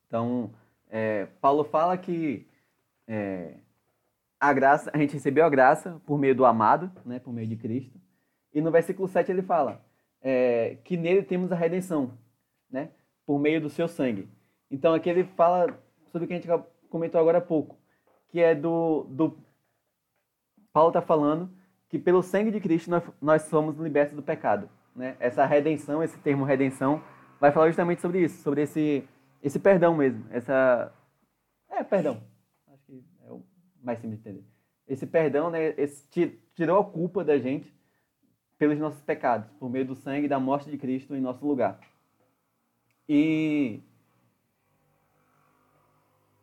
[0.08, 0.52] Então,
[0.90, 2.46] é, Paulo fala que
[3.08, 3.56] é,
[4.40, 7.56] a graça, a gente recebeu a graça por meio do amado, né, por meio de
[7.56, 7.98] Cristo.
[8.54, 9.82] E no versículo 7 ele fala
[10.22, 12.18] é, que nele temos a redenção,
[12.70, 12.90] né,
[13.26, 14.28] por meio do seu sangue.
[14.70, 15.68] Então aqui ele fala
[16.12, 16.50] sobre o que a gente
[16.90, 17.78] comentou agora há pouco,
[18.30, 19.38] que é do, do
[20.74, 21.50] Paulo está falando
[21.92, 24.70] que pelo sangue de Cristo nós, nós somos libertos do pecado.
[24.96, 25.18] Né?
[25.20, 27.04] Essa redenção, esse termo redenção,
[27.38, 29.04] vai falar justamente sobre isso, sobre esse,
[29.44, 30.26] esse perdão mesmo.
[30.32, 30.94] Essa.
[31.70, 32.24] É, perdão.
[32.72, 33.44] Acho que é o
[33.84, 34.48] mais simples de entender.
[34.88, 36.08] Esse perdão, né, esse,
[36.56, 37.76] tirou a culpa da gente
[38.58, 41.78] pelos nossos pecados, por meio do sangue e da morte de Cristo em nosso lugar.
[43.08, 43.82] E.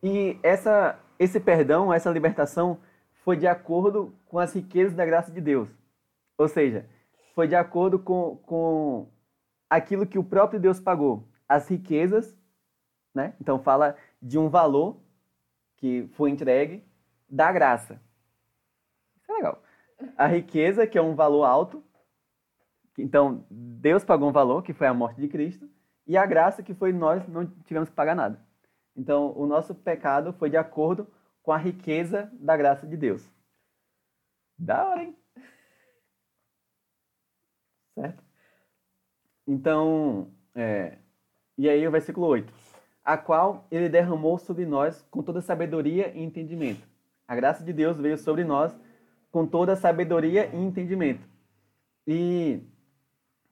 [0.03, 2.79] E essa, esse perdão, essa libertação,
[3.29, 5.69] foi de acordo com as riquezas da graça de Deus.
[6.35, 6.89] Ou seja,
[7.35, 9.07] foi de acordo com, com
[9.69, 11.27] aquilo que o próprio Deus pagou.
[11.47, 12.35] As riquezas,
[13.13, 13.35] né?
[13.39, 14.99] Então fala de um valor
[15.77, 16.83] que foi entregue
[17.29, 18.01] da graça.
[19.21, 19.61] Isso é legal.
[20.17, 21.83] A riqueza, que é um valor alto.
[22.97, 25.69] Então, Deus pagou um valor, que foi a morte de Cristo.
[26.07, 28.43] E a graça, que foi nós não tivemos que pagar nada.
[28.97, 31.07] Então, o nosso pecado foi de acordo
[31.49, 33.27] com a riqueza da graça de Deus.
[34.55, 35.17] Da hora, hein?
[37.95, 38.23] Certo?
[39.47, 40.99] Então, é,
[41.57, 42.53] e aí o versículo 8.
[43.03, 46.87] A qual ele derramou sobre nós com toda sabedoria e entendimento.
[47.27, 48.71] A graça de Deus veio sobre nós
[49.31, 51.27] com toda sabedoria e entendimento.
[52.05, 52.61] E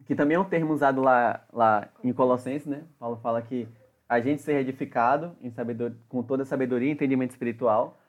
[0.05, 2.86] que também é um termo usado lá, lá em Colossenses, né?
[2.99, 3.67] Paulo fala que
[4.07, 7.99] a gente ser edificado em sabedoria, com toda sabedoria e entendimento espiritual.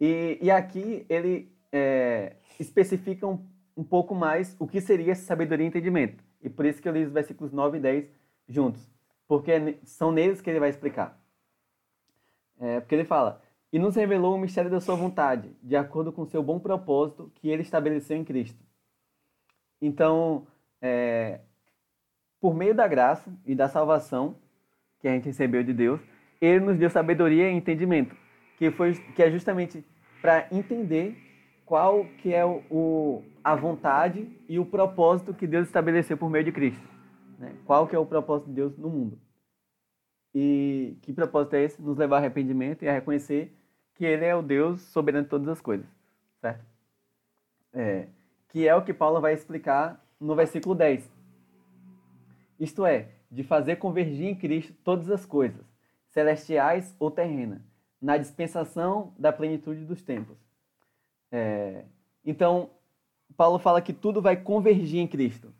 [0.00, 5.64] E, e aqui ele é, especifica um, um pouco mais o que seria essa sabedoria
[5.64, 6.22] e entendimento.
[6.42, 8.10] E por isso que eu li os versículos 9 e 10
[8.48, 8.90] juntos.
[9.26, 11.18] Porque são neles que ele vai explicar.
[12.58, 13.40] É, porque ele fala:
[13.72, 17.48] E nos revelou o mistério da sua vontade, de acordo com seu bom propósito que
[17.48, 18.62] ele estabeleceu em Cristo.
[19.80, 20.46] Então,
[20.80, 21.40] é,
[22.40, 24.36] por meio da graça e da salvação,
[25.04, 26.00] que a gente recebeu de Deus,
[26.40, 28.16] ele nos deu sabedoria e entendimento,
[28.56, 29.84] que foi que é justamente
[30.22, 31.14] para entender
[31.66, 36.52] qual que é o, a vontade e o propósito que Deus estabeleceu por meio de
[36.52, 36.88] Cristo.
[37.38, 37.54] Né?
[37.66, 39.18] Qual que é o propósito de Deus no mundo.
[40.34, 41.82] E que propósito é esse?
[41.82, 43.54] Nos levar ao arrependimento e a reconhecer
[43.94, 45.86] que Ele é o Deus soberano de todas as coisas.
[46.40, 46.64] Certo?
[47.74, 48.08] É,
[48.48, 51.12] que é o que Paulo vai explicar no versículo 10.
[52.58, 55.66] Isto é, de fazer convergir em Cristo todas as coisas,
[56.06, 57.60] celestiais ou terrenas,
[58.00, 60.38] na dispensação da plenitude dos tempos.
[61.32, 61.84] É,
[62.24, 62.70] então,
[63.36, 65.52] Paulo fala que tudo vai convergir em Cristo,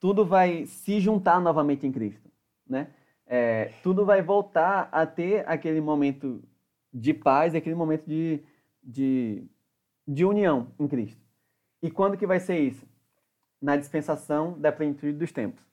[0.00, 2.28] tudo vai se juntar novamente em Cristo,
[2.66, 2.88] né?
[3.24, 6.42] É, tudo vai voltar a ter aquele momento
[6.92, 8.40] de paz, aquele momento de,
[8.82, 9.44] de,
[10.04, 11.22] de união em Cristo.
[11.80, 12.84] E quando que vai ser isso?
[13.62, 15.69] Na dispensação da plenitude dos tempos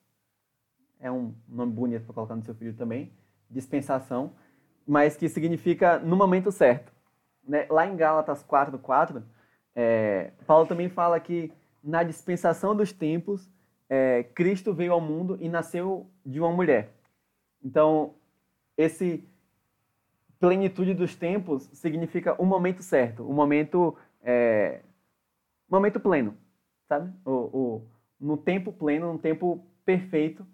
[1.00, 3.12] é um nome bonito para colocar no seu filho também,
[3.50, 4.32] dispensação,
[4.86, 6.92] mas que significa no momento certo.
[7.46, 7.66] Né?
[7.70, 9.22] Lá em Gálatas 4, 4,
[9.74, 13.48] é, Paulo também fala que na dispensação dos tempos,
[13.88, 16.92] é, Cristo veio ao mundo e nasceu de uma mulher.
[17.62, 18.14] Então,
[18.76, 19.24] esse
[20.38, 24.82] plenitude dos tempos significa o momento certo, o momento, é,
[25.68, 26.36] momento pleno,
[26.86, 27.12] sabe?
[27.24, 27.82] O, o,
[28.20, 30.46] no tempo pleno, no tempo perfeito,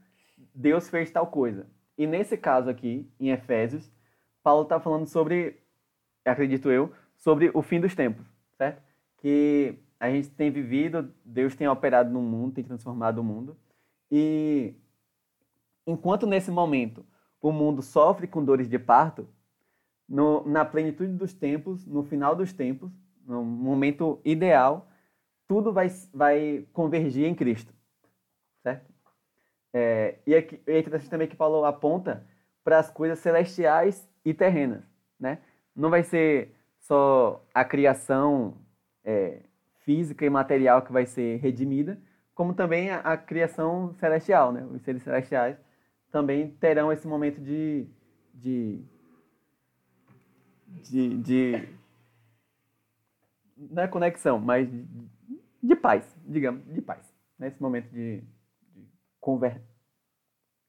[0.55, 1.67] Deus fez tal coisa.
[1.99, 3.90] E nesse caso aqui, em Efésios,
[4.43, 5.61] Paulo está falando sobre,
[6.25, 8.83] acredito eu, sobre o fim dos tempos, certo?
[9.19, 13.57] Que a gente tem vivido, Deus tem operado no mundo, tem transformado o mundo.
[14.11, 14.75] E
[15.87, 17.05] enquanto nesse momento
[17.40, 19.29] o mundo sofre com dores de parto,
[20.09, 22.93] no, na plenitude dos tempos, no final dos tempos,
[23.27, 24.88] no momento ideal,
[25.47, 27.73] tudo vai, vai convergir em Cristo,
[28.62, 28.93] certo?
[29.76, 32.24] É, e aqui, é interessante também que Paulo aponta
[32.62, 34.84] para as coisas celestiais e terrenas,
[35.18, 35.40] né?
[35.74, 38.56] Não vai ser só a criação
[39.04, 39.40] é,
[39.80, 42.00] física e material que vai ser redimida,
[42.37, 44.64] como também a, a, criação celestial, né?
[44.64, 45.56] Os seres celestiais
[46.12, 47.88] também terão esse momento de,
[48.32, 48.80] de,
[50.68, 51.68] de, de
[53.56, 54.87] não é conexão, mas de,
[55.60, 57.12] de paz, digamos, de paz.
[57.37, 58.34] Nesse momento de, de
[59.24, 59.62] conver...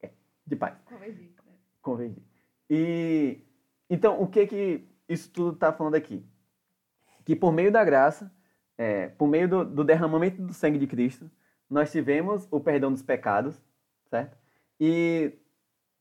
[0.01, 0.09] É,
[0.47, 0.77] de paz.
[0.85, 1.53] Convergir, né?
[1.81, 2.23] convergir.
[2.69, 3.41] E
[3.89, 6.25] então o que que isso tudo está falando aqui?
[7.25, 8.33] Que por meio da graça,
[8.77, 11.29] é, por meio do, do derramamento do sangue de Cristo,
[11.69, 13.61] nós tivemos o perdão dos pecados,
[14.09, 14.37] certo?
[14.79, 15.33] E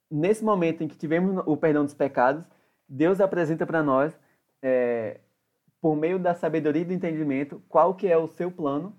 [0.09, 2.45] nesse momento em que tivemos o perdão dos pecados,
[2.89, 4.17] Deus apresenta para nós,
[4.63, 5.21] é,
[5.81, 8.97] por meio da sabedoria e do entendimento, qual que é o seu plano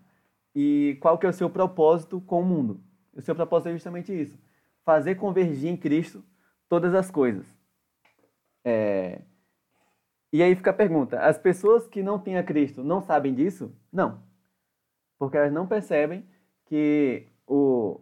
[0.54, 2.84] e qual que é o seu propósito com o mundo.
[3.16, 4.38] O seu propósito é justamente isso:
[4.84, 6.24] fazer convergir em Cristo
[6.68, 7.46] todas as coisas.
[8.64, 9.22] É...
[10.34, 13.74] E aí fica a pergunta: as pessoas que não têm a Cristo não sabem disso?
[13.92, 14.22] Não.
[15.18, 16.28] Porque elas não percebem
[16.66, 18.02] que o,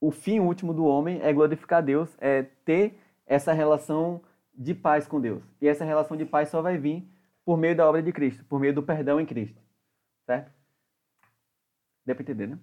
[0.00, 4.22] o fim último do homem é glorificar Deus, é ter essa relação
[4.54, 5.42] de paz com Deus.
[5.60, 7.06] E essa relação de paz só vai vir
[7.44, 9.60] por meio da obra de Cristo, por meio do perdão em Cristo.
[10.24, 10.50] Certo?
[12.06, 12.58] Deu para entender, né?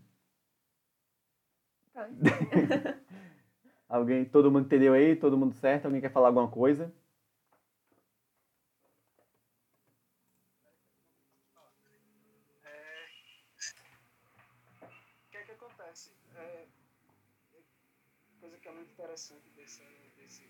[3.89, 5.15] Alguém, todo mundo entendeu aí?
[5.15, 5.85] Todo mundo certo?
[5.85, 6.93] Alguém quer falar alguma coisa?
[18.99, 19.83] Interessante desse,
[20.17, 20.43] desse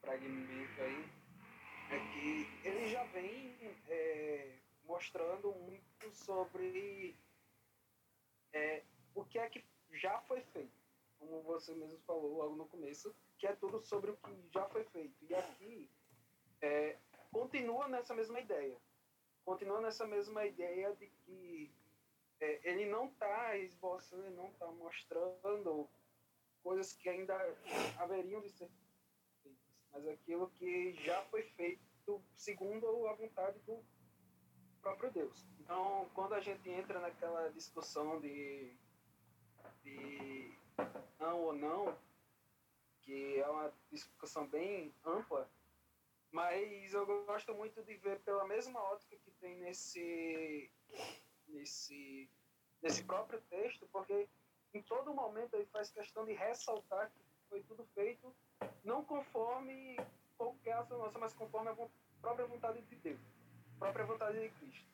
[0.00, 1.04] fragmento aí
[1.90, 3.56] é que ele já vem
[3.88, 7.16] é, mostrando muito sobre
[8.52, 8.82] é,
[9.14, 10.77] o que é que já foi feito.
[11.18, 14.84] Como você mesmo falou logo no começo, que é tudo sobre o que já foi
[14.84, 15.16] feito.
[15.24, 15.90] E aqui
[16.60, 16.96] é,
[17.32, 18.76] continua nessa mesma ideia.
[19.44, 21.72] Continua nessa mesma ideia de que
[22.40, 25.88] é, ele não está esboçando, ele não está mostrando
[26.62, 27.34] coisas que ainda
[27.98, 28.68] haveriam de ser
[29.42, 29.58] feitas,
[29.92, 33.82] mas aquilo que já foi feito segundo a vontade do
[34.80, 35.46] próprio Deus.
[35.60, 38.74] Então, quando a gente entra naquela discussão de,
[39.82, 40.47] de
[41.18, 41.96] não ou não,
[43.02, 45.48] que é uma discussão bem ampla,
[46.30, 50.70] mas eu gosto muito de ver pela mesma ótica que tem nesse
[51.48, 52.28] nesse
[52.82, 54.28] nesse próprio texto, porque
[54.74, 58.34] em todo momento ele faz questão de ressaltar que foi tudo feito
[58.84, 59.96] não conforme
[60.36, 61.76] qualquer ação nossa, mas conforme a
[62.20, 63.20] própria vontade de Deus,
[63.76, 64.86] a própria vontade de Cristo.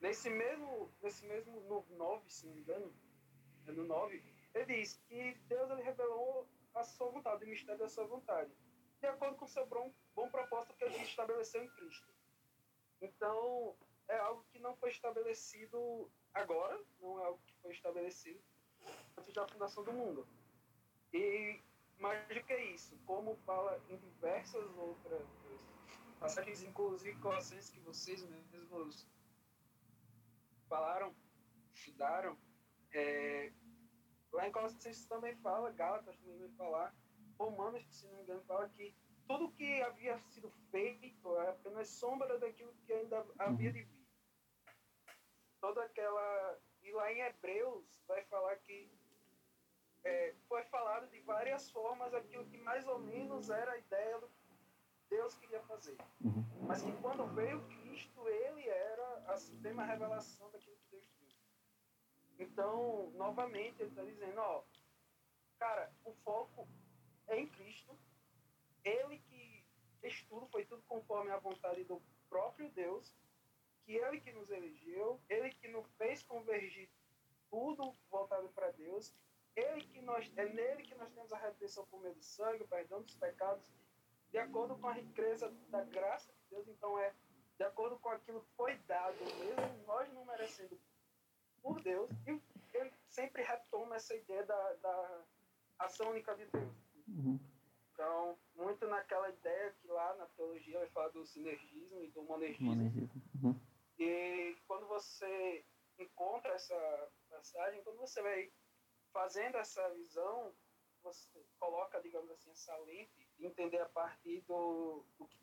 [0.00, 2.92] Nesse mesmo, nesse mesmo no 9, se não me engano,
[3.66, 4.22] é no 9,
[4.54, 8.50] ele diz que Deus ele revelou a sua vontade, o mistério da sua vontade,
[9.00, 12.12] de acordo com o seu bom, bom propósito que ele estabeleceu em Cristo.
[13.00, 13.76] Então,
[14.08, 18.40] é algo que não foi estabelecido agora, não é algo que foi estabelecido
[19.18, 20.26] antes da fundação do mundo.
[21.12, 21.60] E
[21.98, 25.26] mais do que isso, como fala em diversas outras
[26.18, 29.06] passagens, inclusive Colossenses que vocês mesmos
[30.68, 31.14] falaram,
[31.72, 32.36] estudaram,
[32.92, 33.52] é,
[34.34, 36.94] lá em Colossenses também fala, Gálatas também vai falar,
[37.38, 38.94] Romanos, se não me engano, fala que
[39.26, 44.04] tudo que havia sido feito é apenas sombra daquilo que ainda havia de vir.
[45.60, 46.58] Toda aquela.
[46.82, 48.90] E lá em Hebreus vai falar que
[50.04, 54.28] é, foi falado de várias formas aquilo que mais ou menos era a ideia do
[54.28, 54.44] que
[55.08, 55.96] Deus queria fazer.
[56.20, 56.44] Uhum.
[56.66, 60.73] Mas que quando veio Cristo, ele era a suprema revelação daquilo.
[62.38, 64.64] Então, novamente, ele está dizendo, ó,
[65.58, 66.68] cara, o foco
[67.28, 67.96] é em Cristo.
[68.82, 69.64] Ele que
[70.00, 73.14] fez tudo, foi tudo conforme a vontade do próprio Deus,
[73.84, 76.90] que ele que nos elegeu, ele que nos fez convergir
[77.50, 79.14] tudo voltado para Deus,
[79.54, 82.68] ele que nós, é nele que nós temos a redenção por meio do sangue, o
[82.68, 83.64] perdão dos pecados,
[84.30, 87.14] de acordo com a riqueza da graça de Deus, então é
[87.56, 90.78] de acordo com aquilo que foi dado, mesmo nós não merecendo
[91.64, 92.40] por Deus, e
[92.74, 95.24] ele sempre retoma essa ideia da, da
[95.78, 96.74] ação única de Deus.
[97.08, 97.40] Uhum.
[97.90, 102.66] Então, muito naquela ideia que lá na teologia vai falar do sinergismo e do monergismo.
[102.66, 103.22] Monergismo.
[103.42, 103.58] Uhum.
[103.98, 105.64] E quando você
[105.98, 108.52] encontra essa passagem, quando você vai
[109.10, 110.52] fazendo essa visão,
[111.02, 115.38] você coloca, digamos assim, essa lente de entender a partir do, do que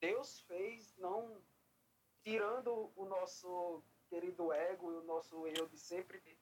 [0.00, 1.40] Deus fez, não
[2.24, 6.36] tirando o nosso querido ego e o nosso eu de sempre, de,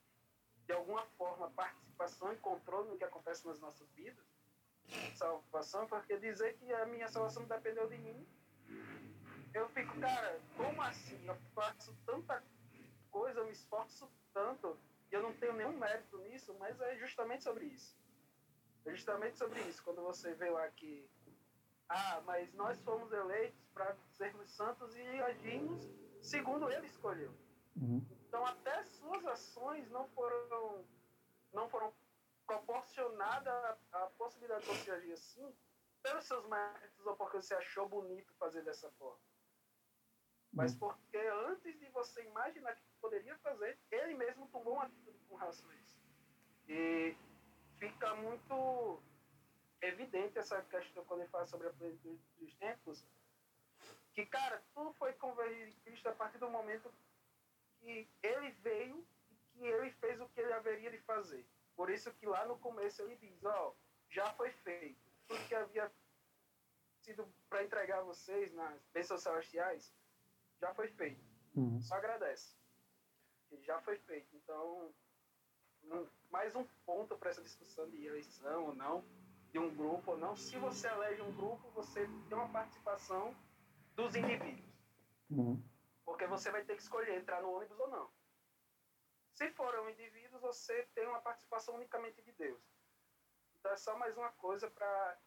[0.66, 4.27] de alguma forma, participação e controle no que acontece nas nossas vidas,
[5.14, 8.27] salvação, porque dizer que a minha salvação dependeu de mim,
[9.55, 11.25] eu fico, cara, como assim?
[11.25, 12.43] Eu faço tanta
[13.09, 14.77] coisa, eu me esforço tanto,
[15.12, 17.97] e eu não tenho nenhum mérito nisso, mas é justamente sobre isso.
[18.85, 21.09] É justamente sobre isso, quando você vê lá que,
[21.89, 25.89] ah, mas nós fomos eleitos para sermos santos e agimos
[26.21, 27.33] segundo ele escolheu.
[27.81, 28.05] Uhum.
[28.28, 30.85] Então até suas ações não foram
[31.53, 31.93] não foram
[32.47, 33.53] proporcionadas
[33.93, 35.57] à, possibilidade de você agir assim
[36.03, 39.20] pelos seus méritos ou porque você achou bonito fazer dessa forma.
[40.53, 45.37] Mas porque antes de você imaginar que poderia fazer, ele mesmo tomou uma atitude com
[45.37, 46.01] relação a isso.
[46.68, 47.16] E
[47.78, 49.01] fica muito
[49.81, 53.05] evidente essa questão quando ele fala sobre a plenitude dos tempos,
[54.12, 56.93] que, cara, tudo foi convergido em Cristo a partir do momento
[57.81, 61.47] que ele veio e que ele fez o que ele haveria de fazer.
[61.74, 63.74] Por isso que lá no começo ele diz, ó, oh,
[64.11, 65.01] já foi feito.
[65.26, 65.91] Tudo que havia
[67.03, 69.93] sido para entregar a vocês nas bênçãos celestiais,
[70.61, 71.24] já foi feito.
[71.55, 71.81] Uhum.
[71.81, 72.55] Só agradece.
[73.62, 74.28] Já foi feito.
[74.37, 74.93] Então,
[75.85, 79.05] um, mais um ponto para essa discussão de eleição ou não,
[79.51, 80.37] de um grupo ou não.
[80.37, 83.35] Se você elege um grupo, você tem uma participação
[83.97, 84.70] dos indivíduos.
[85.31, 85.62] Uhum.
[86.11, 88.11] Porque você vai ter que escolher entrar no ônibus ou não.
[89.33, 92.61] Se forem indivíduos, você tem uma participação unicamente de Deus.
[93.61, 95.19] Então é só mais uma coisa para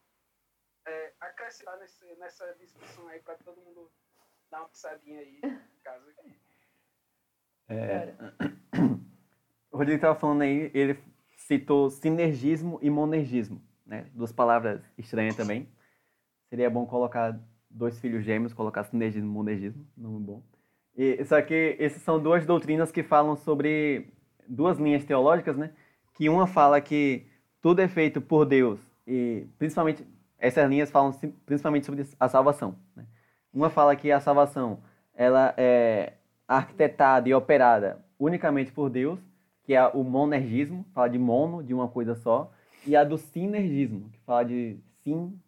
[0.86, 3.90] é, acrescentar nesse, nessa discussão aí para todo mundo
[4.50, 6.14] dar uma pisadinha aí em casa.
[7.68, 8.14] É,
[9.72, 11.02] o Rodrigo estava falando aí, ele
[11.38, 14.02] citou sinergismo e monergismo, né?
[14.12, 15.66] Duas palavras estranhas também.
[16.50, 20.53] Seria bom colocar dois filhos gêmeos, colocar sinergismo e monergismo, nome bom.
[20.96, 24.08] E, só que essas são duas doutrinas que falam sobre
[24.48, 25.70] duas linhas teológicas, né?
[26.14, 27.26] Que uma fala que
[27.60, 30.06] tudo é feito por Deus e principalmente
[30.38, 31.12] essas linhas falam
[31.46, 32.76] principalmente sobre a salvação.
[32.94, 33.06] Né?
[33.52, 34.80] Uma fala que a salvação
[35.14, 36.14] ela é
[36.46, 39.18] arquitetada e operada unicamente por Deus,
[39.64, 42.52] que é o monergismo, fala de mono, de uma coisa só,
[42.86, 45.38] e a do sinergismo, que fala de sim,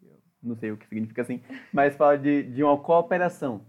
[0.43, 1.43] não sei o que significa assim,
[1.73, 3.61] mas fala de, de uma cooperação?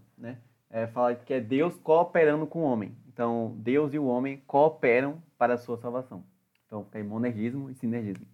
[0.70, 2.96] É, fala que é Deus cooperando com o homem.
[3.06, 6.24] Então, Deus e o homem cooperam para a sua salvação.
[6.66, 8.26] Então, tem monergismo e sinergismo.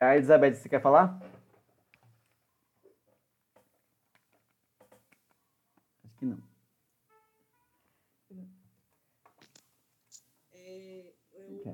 [0.00, 1.20] A Elizabeth, você quer falar?
[6.18, 6.42] que não.
[10.52, 11.72] É, eu, okay.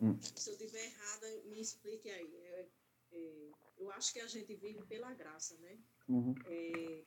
[0.00, 0.18] hum.
[0.20, 2.36] Se eu estiver errada, me explique aí.
[2.36, 2.66] É,
[3.12, 5.78] é, eu acho que a gente vive pela graça, né?
[6.08, 6.34] Uhum.
[6.46, 7.04] É,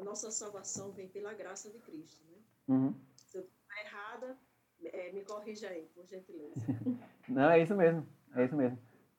[0.00, 2.38] a nossa salvação vem pela graça de Cristo, né?
[2.68, 2.94] Uhum.
[3.16, 4.38] Se eu estiver errada,
[4.84, 6.54] é, me corrija aí, por gentileza.
[7.28, 8.06] não, é isso mesmo.
[8.34, 8.78] É isso mesmo.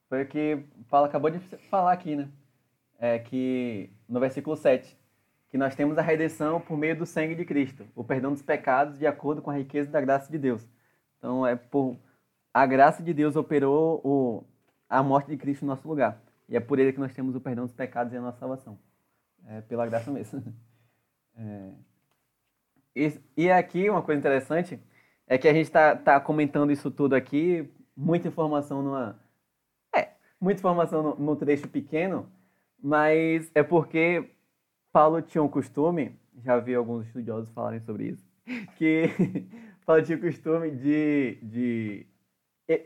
[0.10, 2.30] Foi o que Paulo acabou de falar aqui, né?
[2.98, 4.98] É que no versículo 7,
[5.50, 8.98] que nós temos a redenção por meio do sangue de Cristo, o perdão dos pecados
[8.98, 10.68] de acordo com a riqueza da graça de Deus.
[11.18, 11.98] Então, é por
[12.54, 14.44] a graça de Deus operou o,
[14.90, 16.22] a morte de Cristo no nosso lugar.
[16.50, 18.78] E é por ele que nós temos o perdão dos pecados e a nossa salvação.
[19.48, 20.44] É pela graça mesmo.
[21.36, 21.72] É,
[22.96, 24.80] e, e aqui, uma coisa interessante,
[25.28, 29.20] é que a gente está tá comentando isso tudo aqui, muita informação numa...
[29.96, 30.10] É,
[30.40, 32.30] muita informação no, trecho pequeno,
[32.82, 34.30] mas é porque
[34.92, 38.26] Paulo tinha um costume, já vi alguns estudiosos falarem sobre isso,
[38.78, 39.10] que
[39.86, 42.08] Paulo tinha o costume de, de.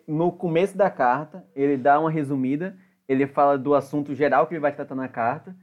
[0.08, 2.78] No começo da carta, ele dá uma resumida,
[3.08, 5.56] ele fala do assunto geral que ele vai tratar na carta,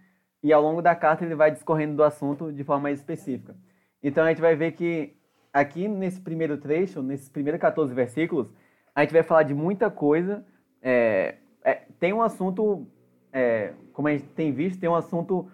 [0.43, 3.55] e ao longo da carta ele vai discorrendo do assunto de forma específica.
[4.03, 5.15] Então a gente vai ver que
[5.53, 8.49] aqui nesse primeiro trecho, nesses primeiros 14 versículos,
[8.95, 10.45] a gente vai falar de muita coisa.
[10.81, 12.87] É, é, tem um assunto,
[13.33, 15.49] é, como a gente tem visto, tem um assunto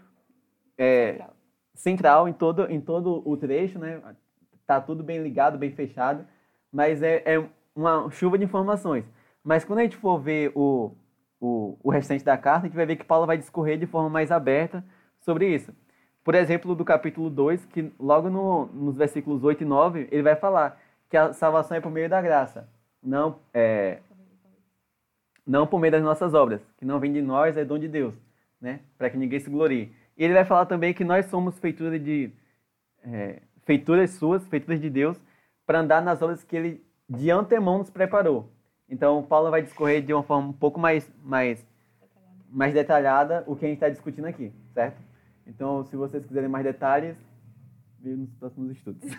[0.77, 1.35] é, central.
[1.75, 2.29] central.
[2.29, 4.01] em todo, em todo o trecho, né?
[4.67, 6.27] Tá tudo bem ligado, bem fechado,
[6.71, 9.05] mas é, é uma chuva de informações.
[9.43, 10.95] Mas quando a gente for ver o,
[11.41, 14.09] o, o restante da carta, a gente vai ver que Paulo vai discorrer de forma
[14.09, 14.85] mais aberta
[15.21, 15.73] sobre isso.
[16.25, 20.37] Por exemplo, do capítulo 2, que logo no, nos versículos 8 e 9, ele vai
[20.37, 22.69] falar que a salvação é por meio da graça,
[23.03, 23.99] não, é,
[25.47, 28.15] não por meio das nossas obras, que não vem de nós, é dom de Deus,
[28.61, 28.81] né?
[28.99, 29.93] para que ninguém se glorie.
[30.17, 32.31] E ele vai falar também que nós somos feitura de
[33.05, 35.19] é, feituras suas, feituras de Deus,
[35.65, 38.51] para andar nas obras que ele de antemão nos preparou.
[38.89, 41.67] Então, Paulo vai discorrer de uma forma um pouco mais, mais,
[42.49, 45.01] mais detalhada o que a gente está discutindo aqui, certo?
[45.47, 47.17] Então, se vocês quiserem mais detalhes,
[47.99, 49.03] veja nos próximos estudos.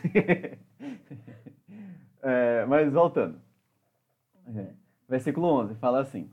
[2.21, 3.39] é, mas voltando.
[4.55, 4.73] É,
[5.07, 6.29] versículo 11 fala assim: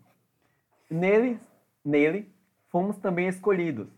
[0.91, 1.39] Nele,
[1.85, 2.33] nele
[2.69, 3.89] fomos também escolhidos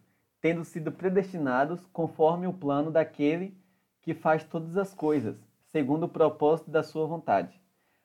[0.41, 3.57] tendo sido predestinados conforme o plano daquele
[4.03, 5.37] que faz todas as coisas,
[5.73, 7.61] segundo o propósito da sua vontade,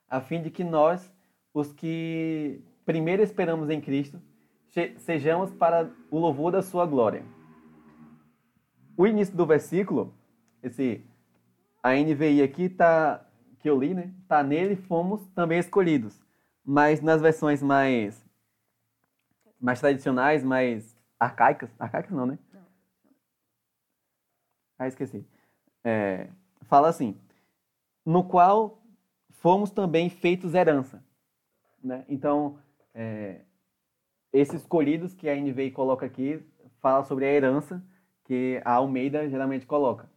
[0.08, 1.12] a fim de que nós,
[1.54, 4.20] os que primeiro esperamos em Cristo,
[4.98, 7.24] sejamos para o louvor da sua glória.
[8.96, 10.12] O início do versículo
[10.62, 11.04] esse
[11.82, 13.24] a NVI aqui tá
[13.60, 14.12] que eu li, né?
[14.26, 16.20] Tá nele fomos também escolhidos.
[16.64, 18.24] Mas nas versões mais
[19.60, 22.38] mais tradicionais, mais arcaicas, arcaicas não, né?
[22.52, 22.62] Não.
[24.78, 25.26] Ah, esqueci.
[25.84, 26.28] É,
[26.62, 27.20] fala assim:
[28.04, 28.82] no qual
[29.30, 31.03] fomos também feitos herança,
[31.84, 32.04] né?
[32.08, 32.58] Então,
[32.94, 33.42] é,
[34.32, 36.42] esses escolhidos que a NVI coloca aqui
[36.80, 37.84] fala sobre a herança
[38.24, 40.10] que a Almeida geralmente coloca.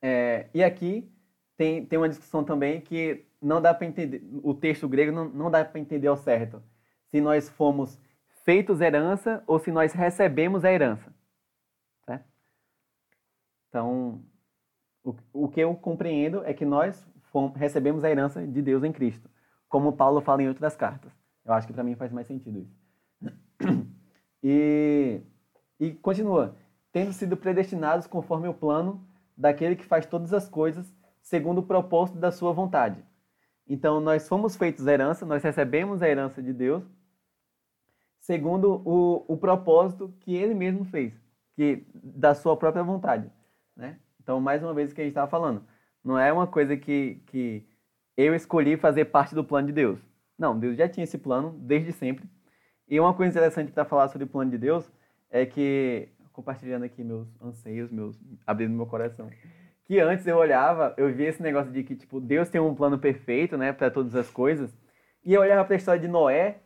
[0.00, 1.10] É, e aqui
[1.56, 5.50] tem, tem uma discussão também que não dá para entender, o texto grego não, não
[5.50, 6.62] dá para entender ao certo.
[7.06, 7.98] Se nós fomos
[8.44, 11.14] feitos herança ou se nós recebemos a herança.
[12.04, 12.24] Certo?
[13.68, 14.24] Então,
[15.04, 18.92] o, o que eu compreendo é que nós fomos, recebemos a herança de Deus em
[18.92, 19.30] Cristo,
[19.72, 21.10] como Paulo fala em outras cartas.
[21.42, 22.76] Eu acho que para mim faz mais sentido isso.
[24.44, 25.20] E,
[25.78, 26.56] e continua,
[26.90, 29.06] tendo sido predestinados conforme o plano
[29.36, 33.00] daquele que faz todas as coisas segundo o propósito da sua vontade.
[33.68, 36.82] Então, nós fomos feitos herança, nós recebemos a herança de Deus,
[38.18, 41.14] segundo o, o propósito que ele mesmo fez,
[41.54, 43.30] que da sua própria vontade.
[43.76, 44.00] Né?
[44.20, 45.64] Então, mais uma vez, o que a gente estava falando,
[46.02, 47.64] não é uma coisa que, que
[48.16, 49.98] eu escolhi fazer parte do plano de Deus.
[50.38, 52.28] Não, Deus já tinha esse plano desde sempre.
[52.88, 54.90] E uma coisa interessante para falar sobre o plano de Deus
[55.30, 59.30] é que, compartilhando aqui meus anseios, meus abrindo meu coração,
[59.84, 62.98] que antes eu olhava, eu via esse negócio de que tipo Deus tem um plano
[62.98, 64.76] perfeito, né, para todas as coisas,
[65.24, 66.58] e eu olhava para a história de Noé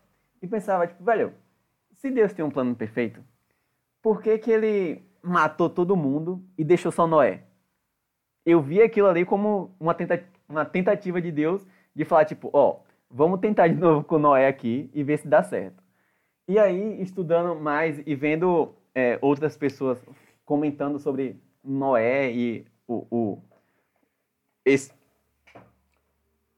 [0.43, 1.33] e pensava tipo, velho,
[1.93, 3.23] se Deus tem um plano perfeito,
[4.03, 7.45] por que que ele matou todo mundo e deixou só Noé?
[8.45, 12.81] Eu via aquilo ali como uma, tenta uma tentativa de Deus de falar tipo, ó,
[13.11, 15.83] vamos tentar de novo com Noé aqui e ver se dá certo.
[16.49, 20.01] E aí, estudando mais e vendo é, outras pessoas
[20.45, 23.43] comentando sobre Noé e o, o
[24.65, 24.93] esse,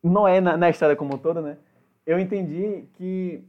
[0.03, 1.57] Noé na, na, história como um todo, né?
[2.07, 3.43] Eu entendi que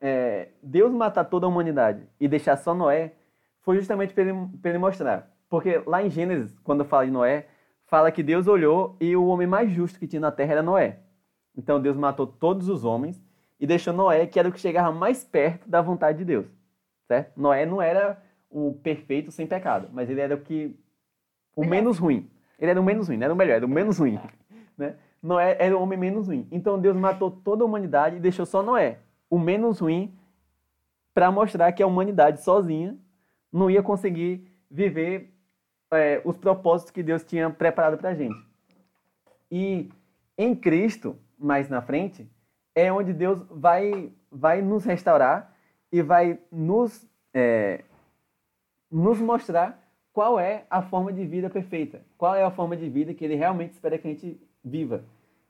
[0.00, 3.12] é, Deus matar toda a humanidade e deixar só Noé
[3.60, 4.32] foi justamente para ele,
[4.64, 5.30] ele mostrar.
[5.48, 7.46] Porque lá em Gênesis, quando fala de Noé,
[7.86, 11.00] fala que Deus olhou e o homem mais justo que tinha na terra era Noé.
[11.56, 13.22] Então Deus matou todos os homens
[13.58, 16.46] e deixou Noé, que era o que chegava mais perto da vontade de Deus.
[17.06, 17.38] Certo?
[17.38, 20.76] Noé não era o perfeito sem pecado, mas ele era o que
[21.54, 22.30] o menos ruim.
[22.58, 24.18] Ele era o menos ruim, não era o melhor, era o menos ruim.
[24.76, 24.96] Né?
[25.22, 26.48] Noé era o homem menos ruim.
[26.50, 28.98] Então Deus matou toda a humanidade e deixou só Noé,
[29.30, 30.12] o menos ruim,
[31.14, 32.98] para mostrar que a humanidade sozinha
[33.52, 35.33] não ia conseguir viver
[35.94, 38.36] é, os propósitos que Deus tinha preparado para a gente.
[39.50, 39.90] E
[40.36, 42.28] em Cristo, mais na frente,
[42.74, 45.54] é onde Deus vai, vai nos restaurar
[45.92, 47.84] e vai nos, é,
[48.90, 49.80] nos mostrar
[50.12, 53.34] qual é a forma de vida perfeita, qual é a forma de vida que Ele
[53.34, 55.04] realmente espera que a gente viva.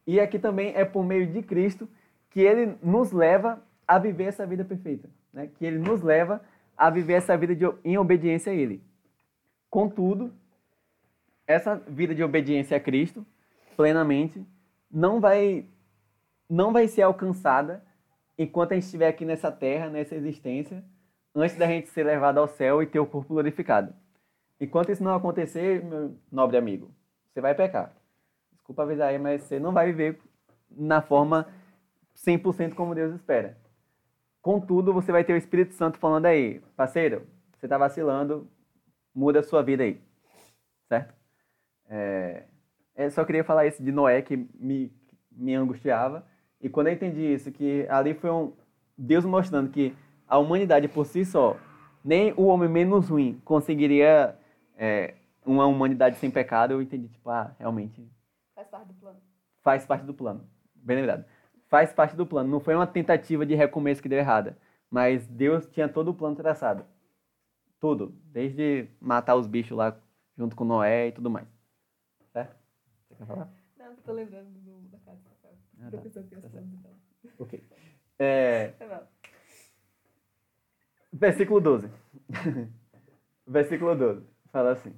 [0.06, 1.88] E aqui também é por meio de Cristo
[2.30, 5.48] que Ele nos leva a viver essa vida perfeita, né?
[5.54, 6.42] que Ele nos leva
[6.76, 8.82] a viver essa vida de, em obediência a Ele.
[9.74, 10.32] Contudo,
[11.48, 13.26] essa vida de obediência a Cristo,
[13.76, 14.40] plenamente,
[14.88, 15.66] não vai
[16.48, 17.84] não vai ser alcançada
[18.38, 20.84] enquanto a gente estiver aqui nessa terra, nessa existência,
[21.34, 23.92] antes da gente ser levado ao céu e ter o corpo glorificado.
[24.60, 26.92] Enquanto isso não acontecer, meu nobre amigo,
[27.32, 27.92] você vai pecar.
[28.52, 30.20] Desculpa avisar aí, mas você não vai viver
[30.70, 31.48] na forma
[32.16, 33.58] 100% como Deus espera.
[34.40, 37.26] Contudo, você vai ter o Espírito Santo falando aí, parceiro,
[37.58, 38.48] você está vacilando,
[39.14, 40.00] muda a sua vida aí.
[40.88, 41.14] Certo?
[41.88, 42.44] É,
[42.96, 44.92] eu só queria falar isso de Noé, que me,
[45.30, 46.26] me angustiava.
[46.60, 48.52] E quando eu entendi isso, que ali foi um
[48.96, 49.94] Deus mostrando que
[50.26, 51.56] a humanidade por si só,
[52.04, 54.36] nem o homem menos ruim conseguiria
[54.76, 58.06] é, uma humanidade sem pecado, eu entendi, tipo, ah, realmente.
[58.54, 59.20] Faz parte do plano.
[59.62, 60.48] Faz parte do plano.
[60.74, 61.24] Bem lembrado.
[61.68, 62.50] Faz parte do plano.
[62.50, 64.56] Não foi uma tentativa de recomeço que deu errada.
[64.90, 66.84] Mas Deus tinha todo o plano traçado.
[67.84, 68.14] Tudo.
[68.32, 69.94] Desde matar os bichos lá
[70.38, 71.46] junto com Noé e tudo mais.
[72.32, 72.56] Certo?
[73.10, 73.52] Você quer falar?
[73.76, 75.20] Não, tô lembrando do, da casa
[75.82, 76.90] ah, tá.
[77.38, 77.62] Ok.
[78.18, 78.72] É...
[81.12, 81.90] Versículo 12.
[83.46, 84.26] Versículo 12.
[84.50, 84.94] Fala assim.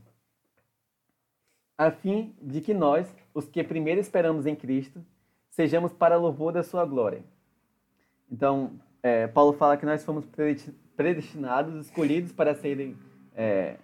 [1.77, 5.05] A fim de que nós, os que primeiro esperamos em Cristo,
[5.51, 7.25] sejamos para louvor da sua glória.
[8.31, 10.25] Então, é, Paulo fala que nós fomos
[10.97, 12.97] predestinados, escolhidos para serem
[13.35, 13.77] é,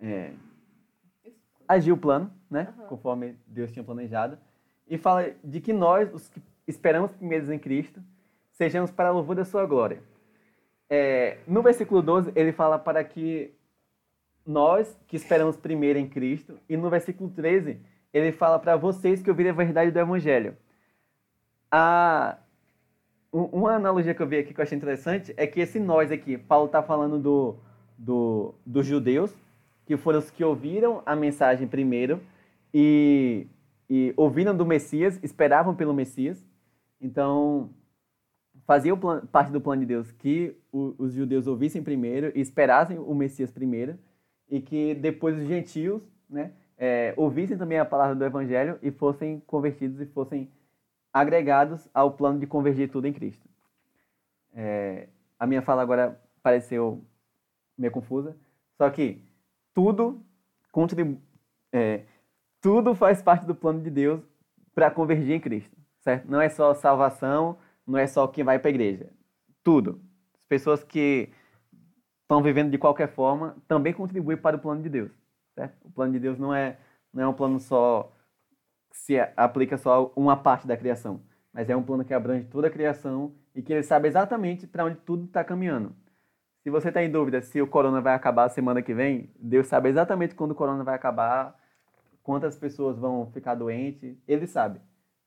[0.00, 0.32] é,
[1.68, 2.72] agir o plano, né?
[2.78, 2.86] Uhum.
[2.86, 4.38] Conforme Deus tinha planejado
[4.88, 8.00] e fala de que nós, os que esperamos primeiros em Cristo,
[8.52, 10.02] sejamos para louvor da sua glória.
[10.88, 13.52] É, no versículo 12, ele fala para que
[14.46, 16.58] nós que esperamos primeiro em Cristo.
[16.68, 17.80] E no versículo 13,
[18.12, 20.56] ele fala para vocês que ouviram a verdade do Evangelho.
[21.70, 22.38] A,
[23.36, 26.38] uma analogia que eu vi aqui que eu achei interessante é que esse nós aqui,
[26.38, 27.56] Paulo está falando do,
[27.98, 29.34] do, dos judeus,
[29.84, 32.20] que foram os que ouviram a mensagem primeiro
[32.72, 33.46] e,
[33.90, 36.42] e ouviram do Messias, esperavam pelo Messias.
[37.00, 37.70] Então,
[38.66, 38.96] fazia
[39.30, 43.50] parte do plano de Deus que o, os judeus ouvissem primeiro e esperassem o Messias
[43.50, 43.98] primeiro
[44.48, 49.40] e que depois os gentios né, é, ouvissem também a palavra do Evangelho e fossem
[49.46, 50.48] convertidos e fossem
[51.20, 53.48] agregados ao plano de convergir tudo em Cristo.
[54.54, 55.08] É,
[55.38, 57.02] a minha fala agora pareceu
[57.76, 58.36] meio confusa,
[58.76, 59.22] só que
[59.72, 60.22] tudo
[60.70, 61.18] contribui,
[61.72, 62.04] é,
[62.60, 64.20] tudo faz parte do plano de Deus
[64.74, 66.30] para convergir em Cristo, certo?
[66.30, 67.56] Não é só salvação,
[67.86, 69.10] não é só quem vai para a igreja.
[69.64, 70.02] Tudo.
[70.38, 71.30] As pessoas que
[72.20, 75.12] estão vivendo de qualquer forma também contribuem para o plano de Deus.
[75.54, 75.76] Certo?
[75.82, 76.76] O plano de Deus não é,
[77.10, 78.12] não é um plano só
[78.96, 81.20] se aplica só uma parte da criação,
[81.52, 84.84] mas é um plano que abrange toda a criação e que ele sabe exatamente para
[84.84, 85.94] onde tudo está caminhando.
[86.62, 89.88] Se você está em dúvida se o corona vai acabar semana que vem, Deus sabe
[89.88, 91.56] exatamente quando o corona vai acabar,
[92.22, 94.80] quantas pessoas vão ficar doentes, ele sabe.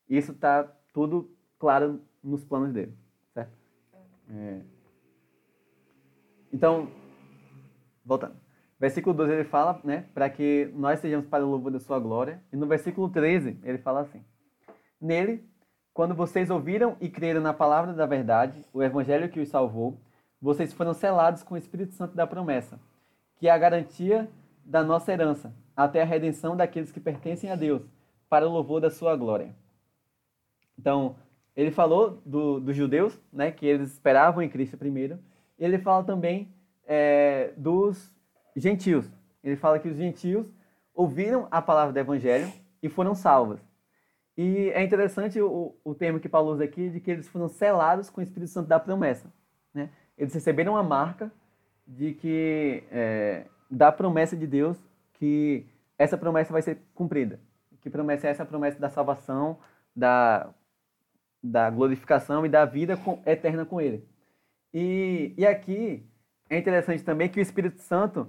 [0.09, 0.63] Isso está
[0.93, 2.97] tudo claro nos planos dele,
[3.33, 3.53] certo?
[4.31, 4.61] É.
[6.51, 6.89] Então,
[8.03, 8.35] voltando.
[8.79, 12.41] Versículo 12 ele fala, né, para que nós sejamos para o louvor da sua glória.
[12.51, 14.23] E no versículo 13 ele fala assim:
[15.01, 15.43] Nele,
[15.93, 19.97] quando vocês ouviram e creram na palavra da verdade, o evangelho que os salvou,
[20.41, 22.79] vocês foram selados com o Espírito Santo da promessa,
[23.37, 24.29] que é a garantia
[24.63, 27.81] da nossa herança, até a redenção daqueles que pertencem a Deus,
[28.29, 29.53] para o louvor da sua glória.
[30.77, 31.17] Então,
[31.53, 35.19] ele falou do, dos judeus, né, que eles esperavam em Cristo primeiro.
[35.57, 36.47] Ele fala também
[36.87, 38.15] é, dos
[38.55, 39.09] gentios.
[39.43, 40.47] Ele fala que os gentios
[40.93, 43.59] ouviram a palavra do evangelho e foram salvos.
[44.37, 48.09] E é interessante o, o termo que Paulo usa aqui, de que eles foram selados
[48.09, 49.31] com o Espírito Santo da promessa.
[49.73, 49.89] Né?
[50.17, 51.31] Eles receberam a marca
[51.85, 54.77] de que, é, da promessa de Deus,
[55.13, 55.65] que
[55.97, 57.39] essa promessa vai ser cumprida.
[57.81, 58.43] Que promessa é essa?
[58.43, 59.57] A promessa da salvação,
[59.95, 60.53] da
[61.41, 64.05] da glorificação e da vida com, eterna com Ele.
[64.73, 66.05] E, e aqui
[66.49, 68.27] é interessante também que o Espírito Santo,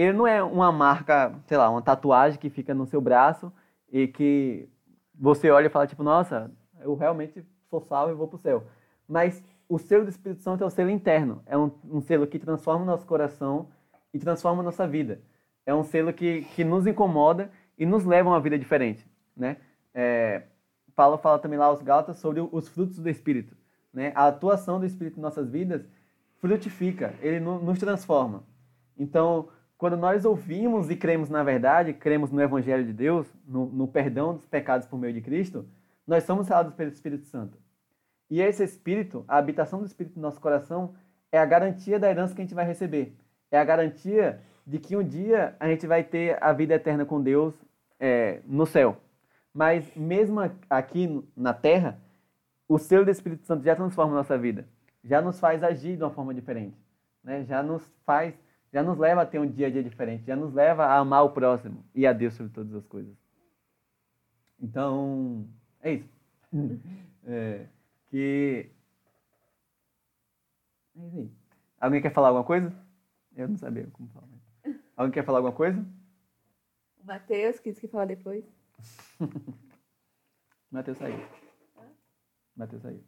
[0.00, 3.52] ele não é uma marca, sei lá, uma tatuagem que fica no seu braço
[3.90, 4.68] e que
[5.14, 8.64] você olha e fala, tipo, nossa, eu realmente sou salvo e vou para o céu.
[9.08, 12.38] Mas o selo do Espírito Santo é o selo interno, é um, um selo que
[12.38, 13.68] transforma o nosso coração
[14.12, 15.20] e transforma a nossa vida.
[15.66, 19.56] É um selo que, que nos incomoda e nos leva a uma vida diferente, né?
[19.92, 20.42] É,
[20.94, 23.56] Paulo fala também lá aos Gálatas sobre os frutos do Espírito.
[23.92, 24.12] Né?
[24.14, 25.88] A atuação do Espírito em nossas vidas
[26.38, 28.44] frutifica, ele nos transforma.
[28.98, 29.48] Então,
[29.80, 34.34] quando nós ouvimos e cremos na verdade, cremos no Evangelho de Deus, no, no perdão
[34.34, 35.66] dos pecados por meio de Cristo,
[36.06, 37.56] nós somos selados pelo Espírito Santo.
[38.28, 40.94] E esse Espírito, a habitação do Espírito no nosso coração,
[41.32, 43.16] é a garantia da herança que a gente vai receber.
[43.50, 47.18] É a garantia de que um dia a gente vai ter a vida eterna com
[47.18, 47.54] Deus
[47.98, 48.98] é, no céu.
[49.50, 51.98] Mas mesmo aqui na Terra,
[52.68, 54.68] o selo do Espírito Santo já transforma a nossa vida,
[55.02, 56.76] já nos faz agir de uma forma diferente,
[57.24, 57.44] né?
[57.44, 58.34] já nos faz,
[58.72, 61.24] já nos leva a ter um dia a dia diferente, já nos leva a amar
[61.24, 63.14] o próximo e a Deus sobre todas as coisas.
[64.60, 65.48] Então,
[65.80, 66.08] é isso.
[67.24, 67.66] é,
[68.08, 68.70] que.
[70.96, 71.30] É isso aí.
[71.80, 72.72] Alguém quer falar alguma coisa?
[73.34, 74.28] Eu não sabia como falar.
[74.96, 75.80] Alguém quer falar alguma coisa?
[77.02, 78.44] O Matheus quis que falar depois.
[80.70, 81.18] Mateus saiu.
[82.54, 83.02] Mateus saiu.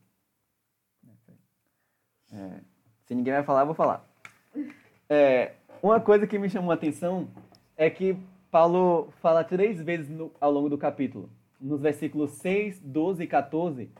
[2.33, 2.61] É,
[3.05, 4.09] se ninguém vai falar, eu vou falar.
[5.09, 7.28] É, uma coisa que me chamou a atenção
[7.76, 8.16] é que
[8.50, 11.30] Paulo fala três vezes no, ao longo do capítulo,
[11.61, 13.90] nos versículos 6, 12 e 14,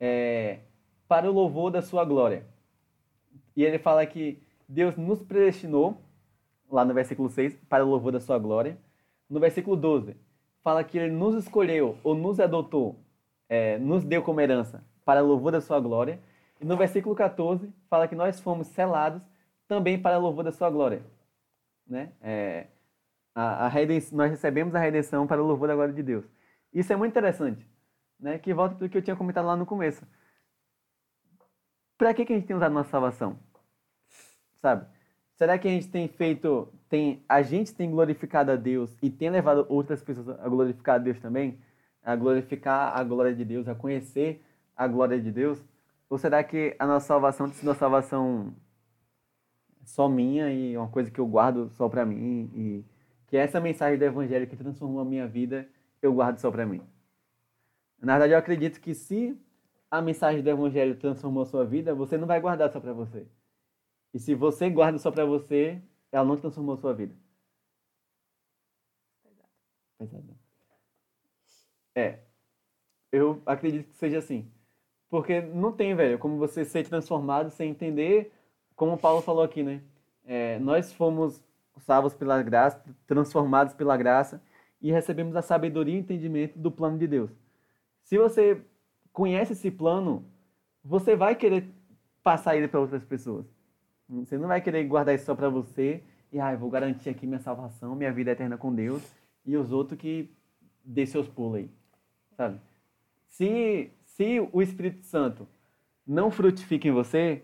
[0.00, 0.60] é,
[1.06, 2.46] para o louvor da sua glória.
[3.56, 6.00] E ele fala que Deus nos predestinou,
[6.70, 8.78] lá no versículo 6, para o louvor da sua glória.
[9.28, 10.16] No versículo 12,
[10.62, 12.96] fala que ele nos escolheu ou nos adotou,
[13.48, 16.20] é, nos deu como herança para louvor da sua glória.
[16.60, 19.22] E no versículo 14 fala que nós fomos selados
[19.68, 21.02] também para louvor da sua glória.
[21.86, 22.12] Né?
[22.20, 22.66] É,
[23.34, 23.70] a, a
[24.12, 26.24] nós recebemos a redenção para o louvor da glória de Deus.
[26.72, 27.64] Isso é muito interessante,
[28.18, 28.38] né?
[28.38, 30.04] que volta para o que eu tinha comentado lá no começo.
[31.96, 33.38] Para que, que a gente tem usado nossa salvação?
[34.60, 34.86] Sabe?
[35.36, 39.30] Será que a gente tem feito, tem, a gente tem glorificado a Deus e tem
[39.30, 41.60] levado outras pessoas a glorificar a Deus também?
[42.02, 44.44] A glorificar a glória de Deus, a conhecer
[44.76, 45.62] a glória de Deus?
[46.10, 48.54] Ou será que a nossa salvação tem salvação
[49.88, 52.84] só minha e uma coisa que eu guardo só para mim e
[53.26, 55.68] que essa mensagem do evangelho que transformou a minha vida,
[56.02, 56.82] eu guardo só para mim.
[58.00, 59.36] Na verdade, eu acredito que se
[59.90, 63.26] a mensagem do evangelho transformou a sua vida, você não vai guardar só para você.
[64.12, 65.82] E se você guarda só para você,
[66.12, 67.14] ela não transformou a sua vida.
[71.94, 72.20] É.
[73.10, 74.50] Eu acredito que seja assim.
[75.08, 78.32] Porque não tem, velho, como você ser transformado sem entender,
[78.78, 79.82] como o Paulo falou aqui, né?
[80.24, 81.42] É, nós fomos
[81.78, 84.40] salvos pela graça, transformados pela graça
[84.80, 87.30] e recebemos a sabedoria e entendimento do plano de Deus.
[88.04, 88.62] Se você
[89.12, 90.24] conhece esse plano,
[90.84, 91.68] você vai querer
[92.22, 93.44] passar ele para outras pessoas.
[94.08, 97.26] Você não vai querer guardar isso só para você e, ah, eu vou garantir aqui
[97.26, 99.02] minha salvação, minha vida eterna com Deus
[99.44, 100.30] e os outros que
[100.84, 101.70] dê seus pulos aí,
[102.36, 102.60] sabe?
[103.26, 105.48] Se se o Espírito Santo
[106.06, 107.42] não frutifica em você,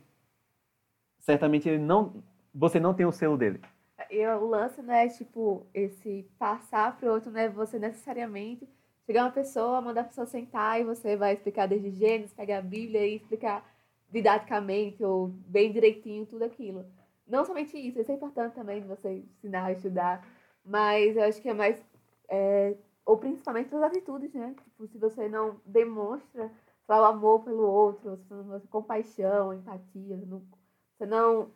[1.25, 2.23] certamente ele não,
[2.55, 3.61] você não tem o selo dele.
[4.11, 8.69] E o lance não é tipo esse passar para o outro, não é você necessariamente
[9.07, 12.63] chegar uma pessoa, mandar a pessoa sentar e você vai explicar desde Gênesis, pegar a
[12.63, 13.65] Bíblia e explicar
[14.11, 16.85] didaticamente ou bem direitinho tudo aquilo.
[17.27, 20.27] Não somente isso, isso é importante também de você ensinar, estudar,
[20.65, 21.83] mas eu acho que é mais,
[22.29, 24.55] é, ou principalmente as atitudes, né?
[24.63, 26.51] Tipo, se você não demonstra
[26.87, 30.43] o amor pelo outro, você não compaixão, empatia, não,
[31.07, 31.51] não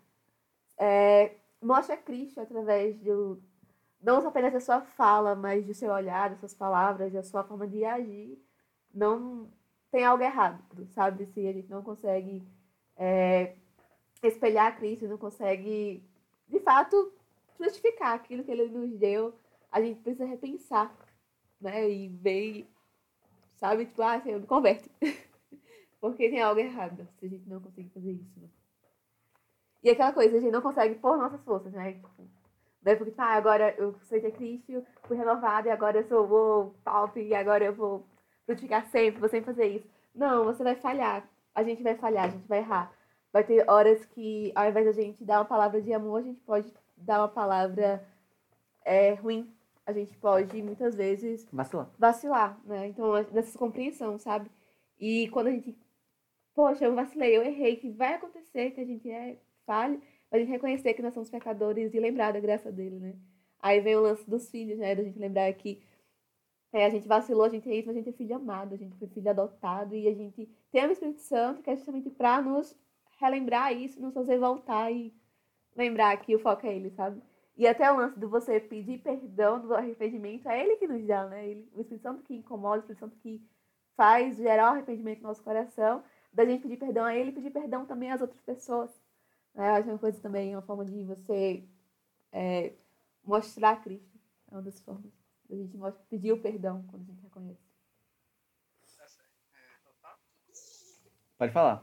[0.78, 3.42] é, mostra Cristo através do,
[4.02, 7.66] não apenas da sua fala, mas do seu olhar, das suas palavras, da sua forma
[7.66, 8.38] de agir,
[8.94, 9.50] não
[9.90, 11.26] tem algo errado, sabe?
[11.26, 12.46] Se a gente não consegue
[12.96, 13.56] é,
[14.22, 16.02] espelhar Cristo, não consegue,
[16.48, 17.12] de fato,
[17.58, 19.34] justificar aquilo que Ele nos deu,
[19.70, 20.94] a gente precisa repensar,
[21.60, 21.90] né?
[21.90, 22.68] E ver
[23.58, 23.86] Sabe?
[23.86, 24.88] Tipo, ah, Senhor, me converte.
[26.00, 28.40] Porque tem algo errado se a gente não conseguir fazer isso.
[28.40, 28.48] Né?
[29.88, 31.98] E aquela coisa, a gente não consegue por nossas forças, né?
[32.82, 36.00] Não é porque, tipo, ah, agora eu sei que é Cristo, fui renovado e agora
[36.00, 38.04] eu sou vou top e agora eu vou
[38.44, 39.88] frutificar sempre, vou sempre fazer isso.
[40.14, 41.26] Não, você vai falhar.
[41.54, 42.92] A gente vai falhar, a gente vai errar.
[43.32, 46.40] Vai ter horas que, ao invés da gente dar uma palavra de amor, a gente
[46.40, 48.06] pode dar uma palavra
[48.84, 49.50] é, ruim
[49.86, 52.88] a gente pode muitas vezes vacilar, vacilar né?
[52.88, 54.50] Então, nessa compreensão, sabe?
[55.00, 55.74] E quando a gente,
[56.54, 59.38] poxa, eu vacilei, eu errei, que vai acontecer, que a gente é
[59.68, 60.00] falha,
[60.30, 63.16] a gente reconhecer que nós somos pecadores e lembrar da graça dele, né?
[63.60, 64.94] Aí vem o lance dos filhos, né?
[64.94, 65.82] Da gente lembrar que
[66.72, 68.78] é, a gente vacilou, a gente é isso, mas a gente é filho amado, a
[68.78, 72.40] gente foi filho adotado e a gente tem o Espírito Santo que é justamente para
[72.40, 72.74] nos
[73.20, 75.14] relembrar isso, nos fazer voltar e
[75.76, 77.22] lembrar que o foco é ele, sabe?
[77.56, 81.26] E até o lance de você pedir perdão do arrependimento, é ele que nos dá,
[81.26, 81.48] né?
[81.48, 83.42] Ele, o Espírito Santo que incomoda, o Espírito Santo que
[83.96, 87.50] faz gerar o arrependimento no nosso coração, da gente pedir perdão a ele e pedir
[87.50, 88.90] perdão também às outras pessoas.
[89.58, 89.68] Né?
[89.68, 91.68] Eu acho uma coisa também, uma forma de você
[92.32, 92.72] é,
[93.24, 94.18] mostrar Cristo.
[94.50, 95.12] É uma das formas.
[95.50, 97.68] A gente mostra, pedir o perdão quando a gente reconhece.
[101.36, 101.82] Pode falar.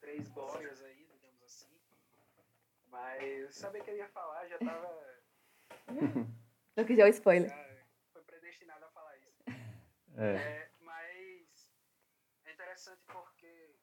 [0.00, 1.80] três glórias aí, digamos assim.
[2.88, 5.20] Mas sabia que ele ia falar, já tava.
[6.76, 7.50] Não quis dar o spoiler.
[8.12, 9.44] foi predestinado a falar isso.
[10.20, 10.34] É.
[10.34, 11.70] é mas
[12.44, 13.74] é interessante porque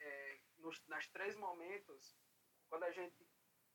[0.00, 2.16] é, nos, nas três momentos,
[2.68, 3.26] quando a gente,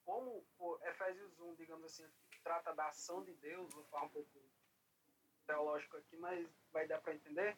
[0.03, 2.11] como o Efésios 1, digamos assim,
[2.43, 4.29] trata da ação de Deus, vou falar um pouco
[5.47, 7.57] teológico aqui, mas vai dar para entender.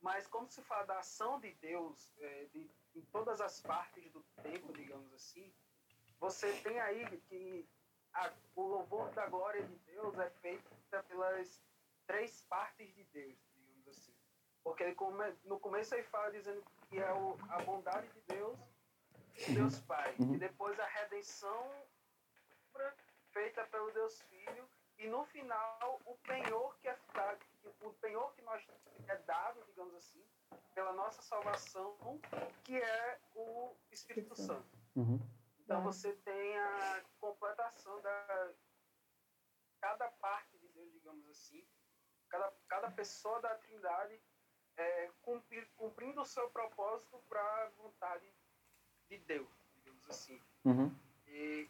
[0.00, 4.22] Mas como se fala da ação de Deus, é, de em todas as partes do
[4.42, 5.50] tempo, digamos assim,
[6.20, 7.66] você tem aí que
[8.12, 10.70] a, o louvor da glória de Deus é feito
[11.08, 11.62] pelas
[12.06, 13.51] três partes de Deus.
[14.64, 18.58] Porque ele come, no começo ele fala dizendo que é o, a bondade de Deus,
[19.48, 19.54] uhum.
[19.54, 20.34] Deus Pai, uhum.
[20.34, 21.70] e depois a redenção
[23.32, 26.98] feita pelo Deus Filho, e no final o penhor que é
[27.80, 28.62] o penhor que nós
[29.08, 30.22] é dado, digamos assim,
[30.74, 31.96] pela nossa salvação,
[32.64, 34.78] que é o Espírito Santo.
[34.94, 35.18] Uhum.
[35.60, 38.52] Então você tem a completação da
[39.80, 41.66] cada parte de Deus, digamos assim,
[42.28, 44.22] cada, cada pessoa da Trindade
[44.76, 48.26] é, cumprir, cumprindo o seu propósito para a vontade
[49.08, 50.40] de Deus, digamos assim.
[50.64, 50.94] Uhum.
[51.26, 51.68] E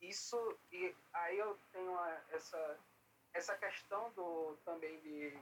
[0.00, 1.98] isso, e aí eu tenho
[2.30, 2.78] essa,
[3.32, 5.38] essa questão do também de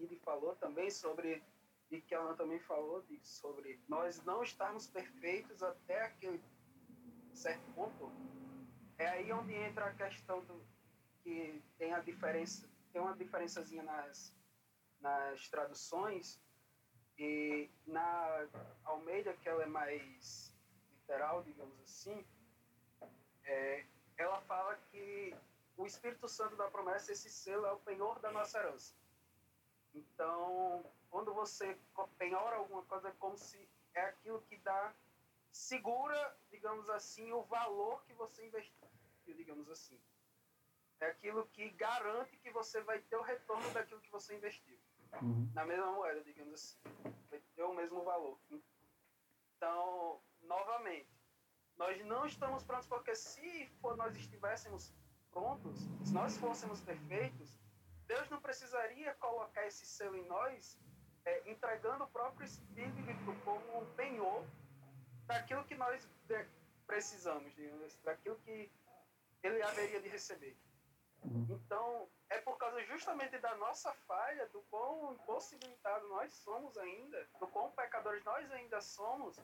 [0.00, 1.42] Lili falou também sobre,
[1.90, 6.42] e que ela também falou de, sobre nós não estarmos perfeitos até aquele
[7.34, 8.10] certo ponto.
[8.98, 10.64] É aí onde entra a questão do
[11.22, 14.34] que tem a diferença, tem uma diferençazinha nas,
[15.00, 16.40] nas traduções,
[17.18, 18.48] e na
[18.84, 20.54] Almeida, que ela é mais
[20.92, 22.24] literal, digamos assim,
[23.44, 23.84] é,
[24.16, 25.36] ela fala que
[25.76, 28.94] o Espírito Santo da promessa, esse selo, é o penhor da nossa herança.
[29.94, 31.76] Então, quando você
[32.16, 34.94] penhora alguma coisa, é como se é aquilo que dá,
[35.50, 38.88] segura, digamos assim, o valor que você investiu,
[39.26, 40.00] digamos assim.
[41.00, 44.78] É aquilo que garante que você vai ter o retorno daquilo que você investiu.
[45.22, 45.50] Uhum.
[45.54, 46.78] Na mesma moeda, digamos assim.
[47.30, 48.38] Vai ter o mesmo valor.
[49.56, 51.10] Então, novamente,
[51.76, 54.92] nós não estamos prontos porque se for, nós estivéssemos
[55.30, 57.58] prontos, se nós fôssemos perfeitos,
[58.06, 60.78] Deus não precisaria colocar esse selo em nós,
[61.24, 64.44] é, entregando o próprio Espírito como um penhor
[65.26, 66.46] daquilo que nós é,
[66.86, 68.70] precisamos, digamos, daquilo que
[69.42, 70.56] ele haveria de receber.
[71.24, 71.60] Uhum.
[71.64, 77.46] Então, é por causa justamente da nossa falha, do quão impossibilitado nós somos ainda, do
[77.48, 79.38] quão pecadores nós ainda somos,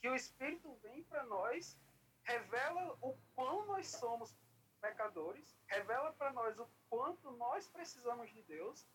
[0.00, 1.78] que o Espírito vem para nós,
[2.24, 4.34] revela o quão nós somos
[4.80, 8.86] pecadores, revela para nós o quanto nós precisamos de Deus,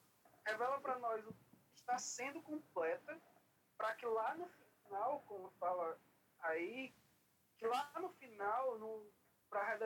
[0.45, 3.19] revela para nós o que está sendo completa,
[3.77, 5.99] para que lá no final, como fala
[6.39, 6.93] aí,
[7.57, 9.11] que lá no final, no,
[9.49, 9.77] pra,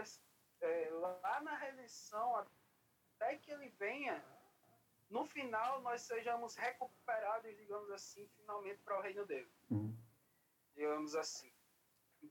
[0.61, 4.23] é, lá na redenção, até que ele venha,
[5.09, 9.51] no final nós sejamos recuperados, digamos assim, finalmente para o reino dele.
[9.69, 9.95] Uhum.
[10.75, 11.51] Digamos assim.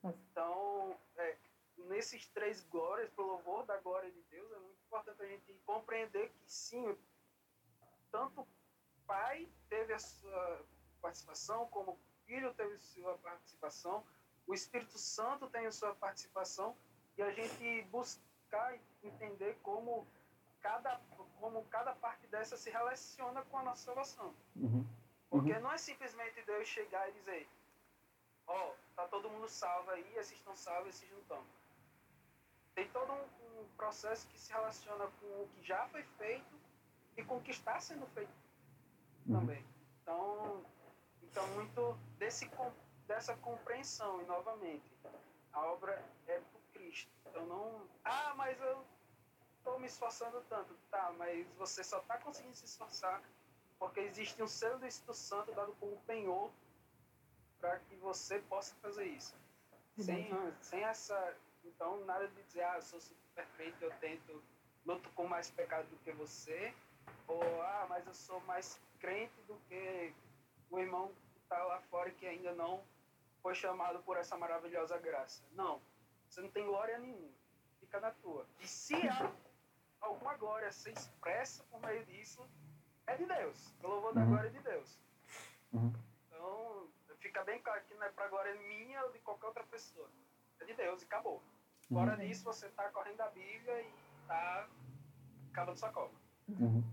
[0.02, 1.38] Então, é,
[1.78, 6.30] nesses três glórias, pro louvor da glória de Deus, é muito importante a gente compreender
[6.30, 6.96] que sim,
[8.10, 8.48] tanto o
[9.06, 10.66] Pai teve a sua
[11.00, 14.06] participação, como o Filho teve a sua participação,
[14.46, 16.76] o Espírito Santo tem a sua participação,
[17.16, 20.06] e a gente buscar entender como
[20.60, 21.00] cada,
[21.40, 24.34] como cada parte dessa se relaciona com a nossa salvação.
[24.54, 24.86] Uhum.
[25.30, 25.60] Porque Uhum.
[25.60, 27.48] não é simplesmente Deus chegar e dizer,
[28.46, 31.44] ó, tá todo mundo salvo aí, esses estão salvos, esses não estão.
[32.74, 36.54] Tem todo um, um processo que se relaciona com o que já foi feito
[37.16, 38.30] e com o que está sendo feito
[39.26, 39.40] Uhum.
[39.40, 39.64] também.
[40.02, 40.64] Então,
[41.22, 42.48] então muito desse,
[43.06, 44.88] dessa compreensão, e novamente,
[45.52, 46.40] a obra é
[47.04, 47.10] Cristo.
[47.26, 48.84] Então não, ah, mas eu
[49.58, 50.74] estou me esforçando tanto.
[50.90, 53.22] Tá, mas você só está conseguindo se esforçar
[53.78, 56.50] porque existe um selo do Espírito Santo dado como penhor
[57.60, 59.34] para que você possa fazer isso.
[59.98, 60.30] Sem,
[60.60, 61.36] sem essa.
[61.64, 64.42] Então, nada de dizer, ah, eu sou super perfeito, eu tento,
[64.84, 66.72] luto com mais pecado do que você,
[67.26, 70.14] ou, ah, mas eu sou mais crente do que
[70.70, 72.82] o irmão que está lá fora e que ainda não
[73.42, 75.42] foi chamado por essa maravilhosa graça.
[75.52, 75.80] Não,
[76.36, 77.30] você não tem glória nenhuma,
[77.80, 78.44] fica na tua.
[78.60, 79.32] E se há
[80.02, 82.46] alguma glória ser expressa por meio disso,
[83.06, 84.26] é de Deus, pelo louvor da Uhum.
[84.28, 84.98] glória de Deus.
[85.72, 85.94] Uhum.
[86.28, 86.88] Então,
[87.20, 90.10] fica bem claro que não é para glória minha ou de qualquer outra pessoa.
[90.60, 91.42] É de Deus e acabou.
[91.88, 93.90] Fora disso, você tá correndo a Bíblia e
[94.28, 94.68] tá
[95.54, 96.12] cavando sua cova.
[96.48, 96.84] Uhum.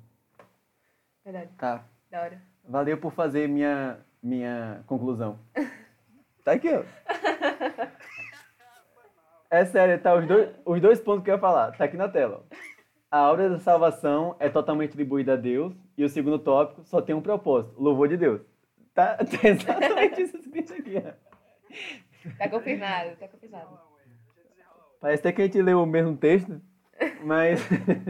[1.26, 1.52] Verdade.
[1.58, 1.84] Tá.
[2.10, 2.42] Da hora.
[2.64, 5.38] Valeu por fazer minha, minha conclusão.
[6.44, 6.84] Tá aqui, ó.
[9.54, 11.74] É sério, tá os dois, os dois pontos que eu ia falar.
[11.74, 12.44] Tá aqui na tela.
[13.12, 15.76] A obra da salvação é totalmente atribuída a Deus.
[15.96, 18.42] E o segundo tópico só tem um propósito: louvor de Deus.
[18.96, 20.38] Tá, tá exatamente isso
[20.74, 21.04] aqui.
[22.36, 23.80] Tá confirmado, tá confirmado.
[25.00, 26.60] Parece até que a gente leu o mesmo texto,
[27.24, 27.62] mas,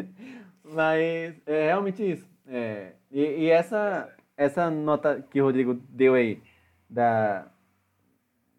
[0.63, 2.25] mas é realmente isso.
[2.47, 6.41] É, e, e essa, essa nota que o Rodrigo deu aí,
[6.89, 7.51] da,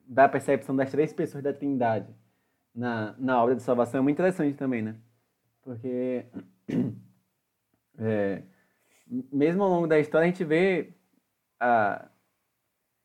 [0.07, 2.15] da percepção das três pessoas da Trindade
[2.75, 4.97] na, na obra de salvação, é muito interessante também, né?
[5.63, 6.27] Porque,
[7.99, 8.43] é,
[9.33, 10.93] mesmo ao longo da história, a gente vê
[11.61, 12.09] a,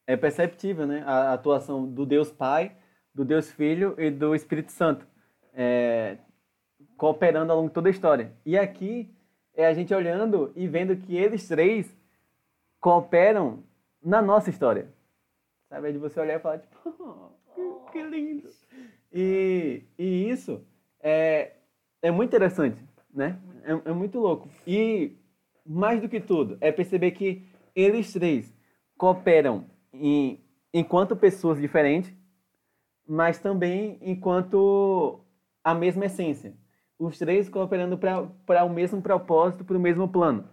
[0.08, 1.04] é perceptível, né?
[1.06, 2.76] A atuação do Deus Pai,
[3.14, 5.06] do Deus Filho e do Espírito Santo,
[5.54, 6.18] é,
[6.98, 8.34] cooperando ao longo de toda a história.
[8.46, 9.14] E aqui
[9.54, 11.96] é a gente olhando e vendo que eles três
[12.80, 13.64] cooperam
[14.02, 14.88] na nossa história.
[15.70, 15.90] Sabe?
[15.90, 18.50] É de você olhar e falar, tipo, "Oh, que, que lindo.
[19.12, 20.64] E, e isso
[21.02, 21.54] é,
[22.02, 22.84] é muito interessante,
[23.14, 23.40] né?
[23.64, 24.50] É, é muito louco.
[24.66, 25.18] E,
[25.66, 28.54] mais do que tudo, é perceber que eles três
[28.98, 30.44] cooperam em,
[30.74, 32.14] enquanto pessoas diferentes,
[33.08, 35.22] mas também enquanto
[35.64, 36.54] a mesma essência.
[36.98, 40.48] Os três cooperando para o mesmo propósito, para o mesmo plano.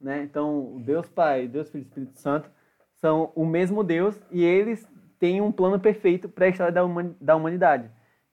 [0.00, 0.24] Né?
[0.24, 2.50] Então, Deus Pai, Deus Filho e Espírito Santo
[2.96, 4.86] são o mesmo Deus e eles
[5.18, 6.74] têm um plano perfeito para a história
[7.20, 7.88] da humanidade.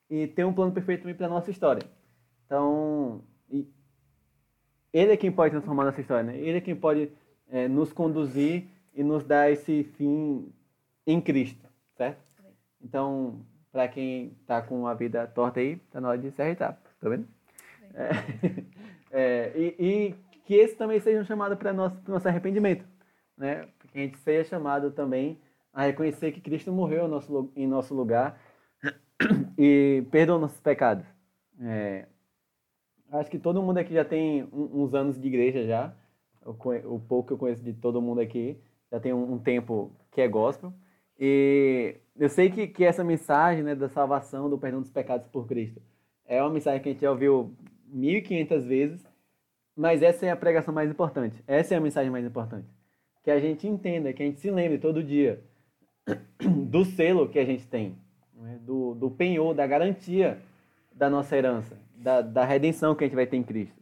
[0.09, 1.83] E tem um plano perfeito para a nossa história.
[2.45, 3.21] Então,
[4.91, 6.23] ele é quem pode transformar nossa história.
[6.23, 6.37] Né?
[6.37, 7.11] Ele é quem pode
[7.49, 10.51] é, nos conduzir e nos dar esse fim
[11.05, 12.21] em Cristo, certo?
[12.81, 16.79] Então, para quem está com a vida torta aí, está na hora de se ajeitar,
[16.99, 17.27] tá vendo?
[17.93, 18.09] É,
[19.11, 22.85] é, e, e, que esse também seja um chamado para nosso, nosso arrependimento,
[23.37, 23.67] né?
[23.91, 25.39] Que a gente seja chamado também
[25.73, 27.07] a reconhecer que Cristo morreu
[27.55, 28.39] em nosso lugar
[29.57, 31.05] e perdoa nossos pecados.
[31.61, 32.05] É,
[33.11, 35.93] acho que todo mundo aqui já tem uns anos de igreja já,
[36.45, 38.57] o, pouco que eu conheço de todo mundo aqui,
[38.91, 40.73] já tem um, um tempo que é gospel.
[41.19, 45.47] E eu sei que, que essa mensagem né, da salvação, do perdão dos pecados por
[45.47, 45.81] Cristo,
[46.25, 47.53] é uma mensagem que a gente já ouviu
[47.93, 49.05] 1.500 vezes,
[49.75, 51.43] mas essa é a pregação mais importante.
[51.45, 52.67] Essa é a mensagem mais importante.
[53.23, 55.43] Que a gente entenda, que a gente se lembre todo dia
[56.39, 57.97] do selo que a gente tem,
[58.39, 58.59] né?
[58.61, 60.41] do, do penhor, da garantia
[60.93, 63.77] da nossa herança, da, da redenção que a gente vai ter em Cristo.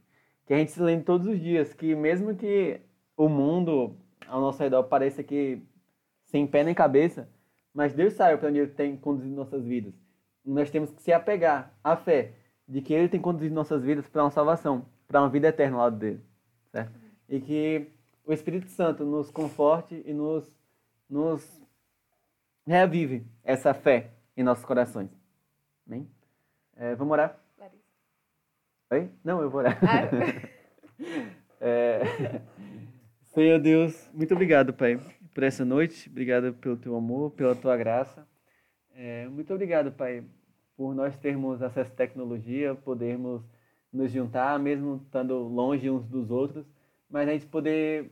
[0.46, 2.80] Que a gente se lembre todos os dias que mesmo que
[3.16, 3.96] o mundo
[4.28, 5.62] ao nosso redor pareça que
[6.26, 7.30] sem pé nem cabeça,
[7.74, 9.94] mas Deus sabe para onde Ele tem conduzido nossas vidas.
[10.46, 12.34] Nós temos que se apegar à fé
[12.68, 15.84] de que Ele tem conduzido nossas vidas para uma salvação, para uma vida eterna ao
[15.84, 16.22] lado dele.
[16.72, 16.92] Certo?
[17.30, 17.88] E que
[18.26, 20.54] o Espírito Santo nos conforte e nos,
[21.10, 21.62] nos
[22.66, 25.10] reavive essa fé em nossos corações.
[25.86, 26.08] Amém?
[26.76, 27.42] É, vamos orar?
[27.58, 27.84] Larissa.
[28.92, 29.10] Oi?
[29.24, 29.80] Não, eu vou orar.
[29.84, 30.08] Ah.
[31.60, 32.42] é...
[33.24, 35.00] Senhor Deus, muito obrigado, Pai,
[35.34, 36.08] por essa noite.
[36.10, 38.28] Obrigado pelo teu amor, pela tua graça.
[38.94, 40.24] É, muito obrigado, Pai,
[40.76, 43.44] por nós termos acesso à tecnologia, podermos
[43.92, 46.66] nos juntar, mesmo estando longe uns dos outros,
[47.10, 48.12] mas a gente poder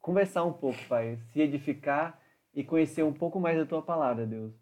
[0.00, 2.20] conversar um pouco, Pai, se edificar
[2.54, 4.52] e conhecer um pouco mais da tua palavra, Deus.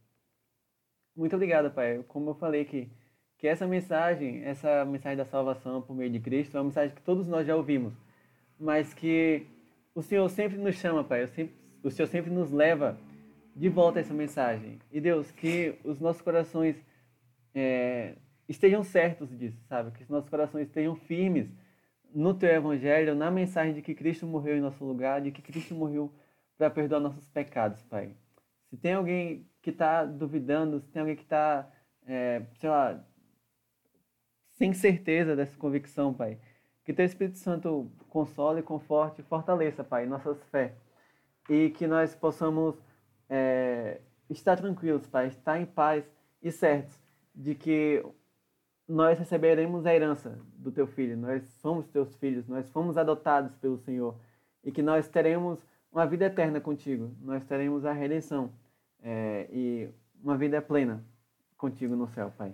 [1.17, 2.05] Muito obrigado, Pai.
[2.07, 2.89] Como eu falei que
[3.39, 7.03] que essa mensagem, essa mensagem da salvação por meio de Cristo, é uma mensagem que
[7.03, 7.93] todos nós já ouvimos,
[8.59, 9.47] mas que
[9.95, 11.25] o Senhor sempre nos chama, Pai.
[11.83, 12.99] O Senhor sempre nos leva
[13.55, 14.79] de volta a essa mensagem.
[14.91, 16.77] E Deus, que os nossos corações
[17.55, 18.14] é,
[18.49, 19.91] estejam certos disso, sabe?
[19.91, 21.49] Que os nossos corações estejam firmes
[22.14, 25.75] no Teu Evangelho, na mensagem de que Cristo morreu em nosso lugar, de que Cristo
[25.75, 26.11] morreu
[26.57, 28.14] para perdoar nossos pecados, Pai.
[28.77, 31.66] Se tem alguém que está duvidando, se tem alguém que está,
[32.07, 33.03] é, sei lá,
[34.53, 36.39] sem certeza dessa convicção, Pai,
[36.85, 40.74] que Teu Espírito Santo console, conforte e fortaleça, Pai, nossas fé.
[41.49, 42.77] E que nós possamos
[43.31, 46.05] é, estar tranquilos, Pai, estar em paz
[46.43, 47.01] e certos
[47.35, 48.05] de que
[48.87, 51.16] nós receberemos a herança do Teu Filho.
[51.16, 54.20] Nós somos Teus filhos, nós fomos adotados pelo Senhor.
[54.62, 57.16] E que nós teremos uma vida eterna contigo.
[57.22, 58.53] Nós teremos a redenção
[59.07, 59.88] é, e
[60.20, 61.04] uma vida plena
[61.57, 62.52] contigo no céu, Pai.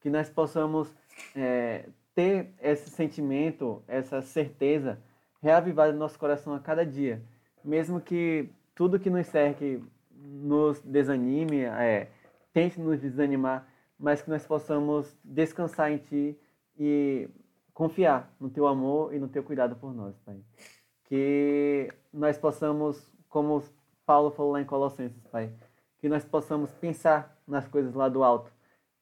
[0.00, 0.92] Que nós possamos
[1.36, 1.84] é,
[2.14, 4.98] ter esse sentimento, essa certeza
[5.42, 7.22] reavivada no nosso coração a cada dia.
[7.62, 12.08] Mesmo que tudo que nos cerque nos desanime, é,
[12.52, 16.38] tente nos desanimar, mas que nós possamos descansar em Ti
[16.78, 17.28] e
[17.74, 20.40] confiar no Teu amor e no Teu cuidado por nós, Pai.
[21.04, 23.62] Que nós possamos, como
[24.06, 25.52] Paulo falou lá em Colossenses, Pai,
[26.00, 28.50] que nós possamos pensar nas coisas lá do alto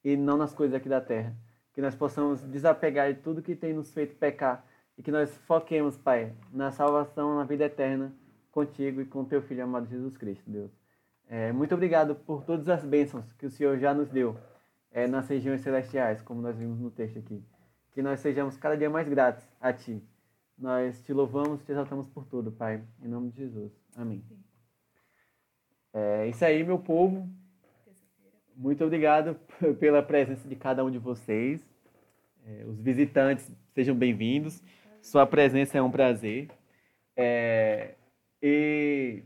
[0.05, 1.35] e não nas coisas aqui da terra
[1.79, 4.65] que nós possamos desapegar de tudo que tem nos feito pecar
[4.97, 8.13] e que nós foquemos, Pai, na salvação, na vida eterna
[8.51, 10.73] contigo e com teu Filho amado Jesus Cristo, Deus.
[11.29, 14.37] É, muito obrigado por todas as bênçãos que o Senhor já nos deu
[14.91, 17.41] é, nas regiões celestiais, como nós vimos no texto aqui.
[17.93, 20.03] Que nós sejamos cada dia mais gratos a Ti.
[20.59, 22.83] Nós te louvamos, te exaltamos por tudo, Pai.
[23.01, 23.71] Em nome de Jesus.
[23.95, 24.21] Amém.
[25.93, 27.29] É isso aí, meu povo.
[28.55, 29.37] Muito obrigado
[29.79, 31.61] pela presença de cada um de vocês.
[32.47, 34.63] É, os visitantes, sejam bem-vindos.
[35.01, 36.49] Sua presença é um prazer.
[37.17, 37.95] É,
[38.43, 39.23] e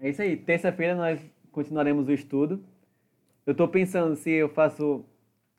[0.00, 0.36] é isso aí.
[0.36, 1.20] Terça-feira nós
[1.50, 2.62] continuaremos o estudo.
[3.44, 5.04] Eu estou pensando se eu faço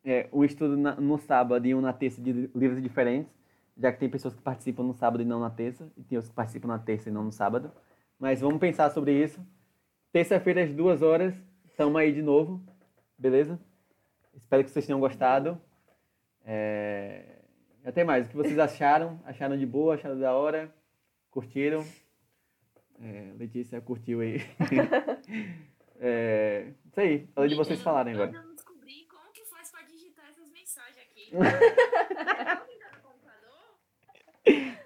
[0.04, 3.32] é, um estudo na, no sábado e um na terça de livros diferentes,
[3.78, 6.30] já que tem pessoas que participam no sábado e não na terça, e tem outros
[6.30, 7.72] que participam na terça e não no sábado.
[8.20, 9.42] Mas vamos pensar sobre isso.
[10.14, 11.34] Terça-feira, às duas horas,
[11.74, 12.64] Estamos aí de novo,
[13.18, 13.60] beleza?
[14.36, 15.60] Espero que vocês tenham gostado.
[16.46, 17.40] É...
[17.84, 18.28] Até mais.
[18.28, 19.20] O que vocês acharam?
[19.26, 19.96] Acharam de boa?
[19.96, 20.72] Acharam da hora?
[21.32, 21.84] Curtiram?
[23.02, 24.40] É, Letícia curtiu aí.
[26.00, 27.28] é, isso aí.
[27.36, 28.38] Hora de vocês falarem agora.
[28.38, 31.32] Eu descobri como que faz para digitar essas mensagens aqui.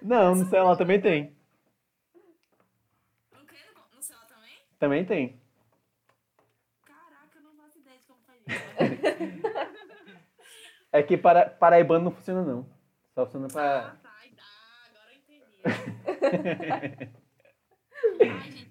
[0.00, 1.36] Não, no celular também tem.
[3.30, 3.56] No, que?
[3.94, 4.26] no celular
[4.78, 5.04] também?
[5.04, 5.40] Tem.
[10.92, 12.66] é que para, paraibano não funciona, não.
[13.14, 13.88] Só funciona para.
[13.88, 14.08] Ah, tá.
[14.40, 15.60] Ah, agora eu entendi.
[18.20, 18.67] Ai, gente,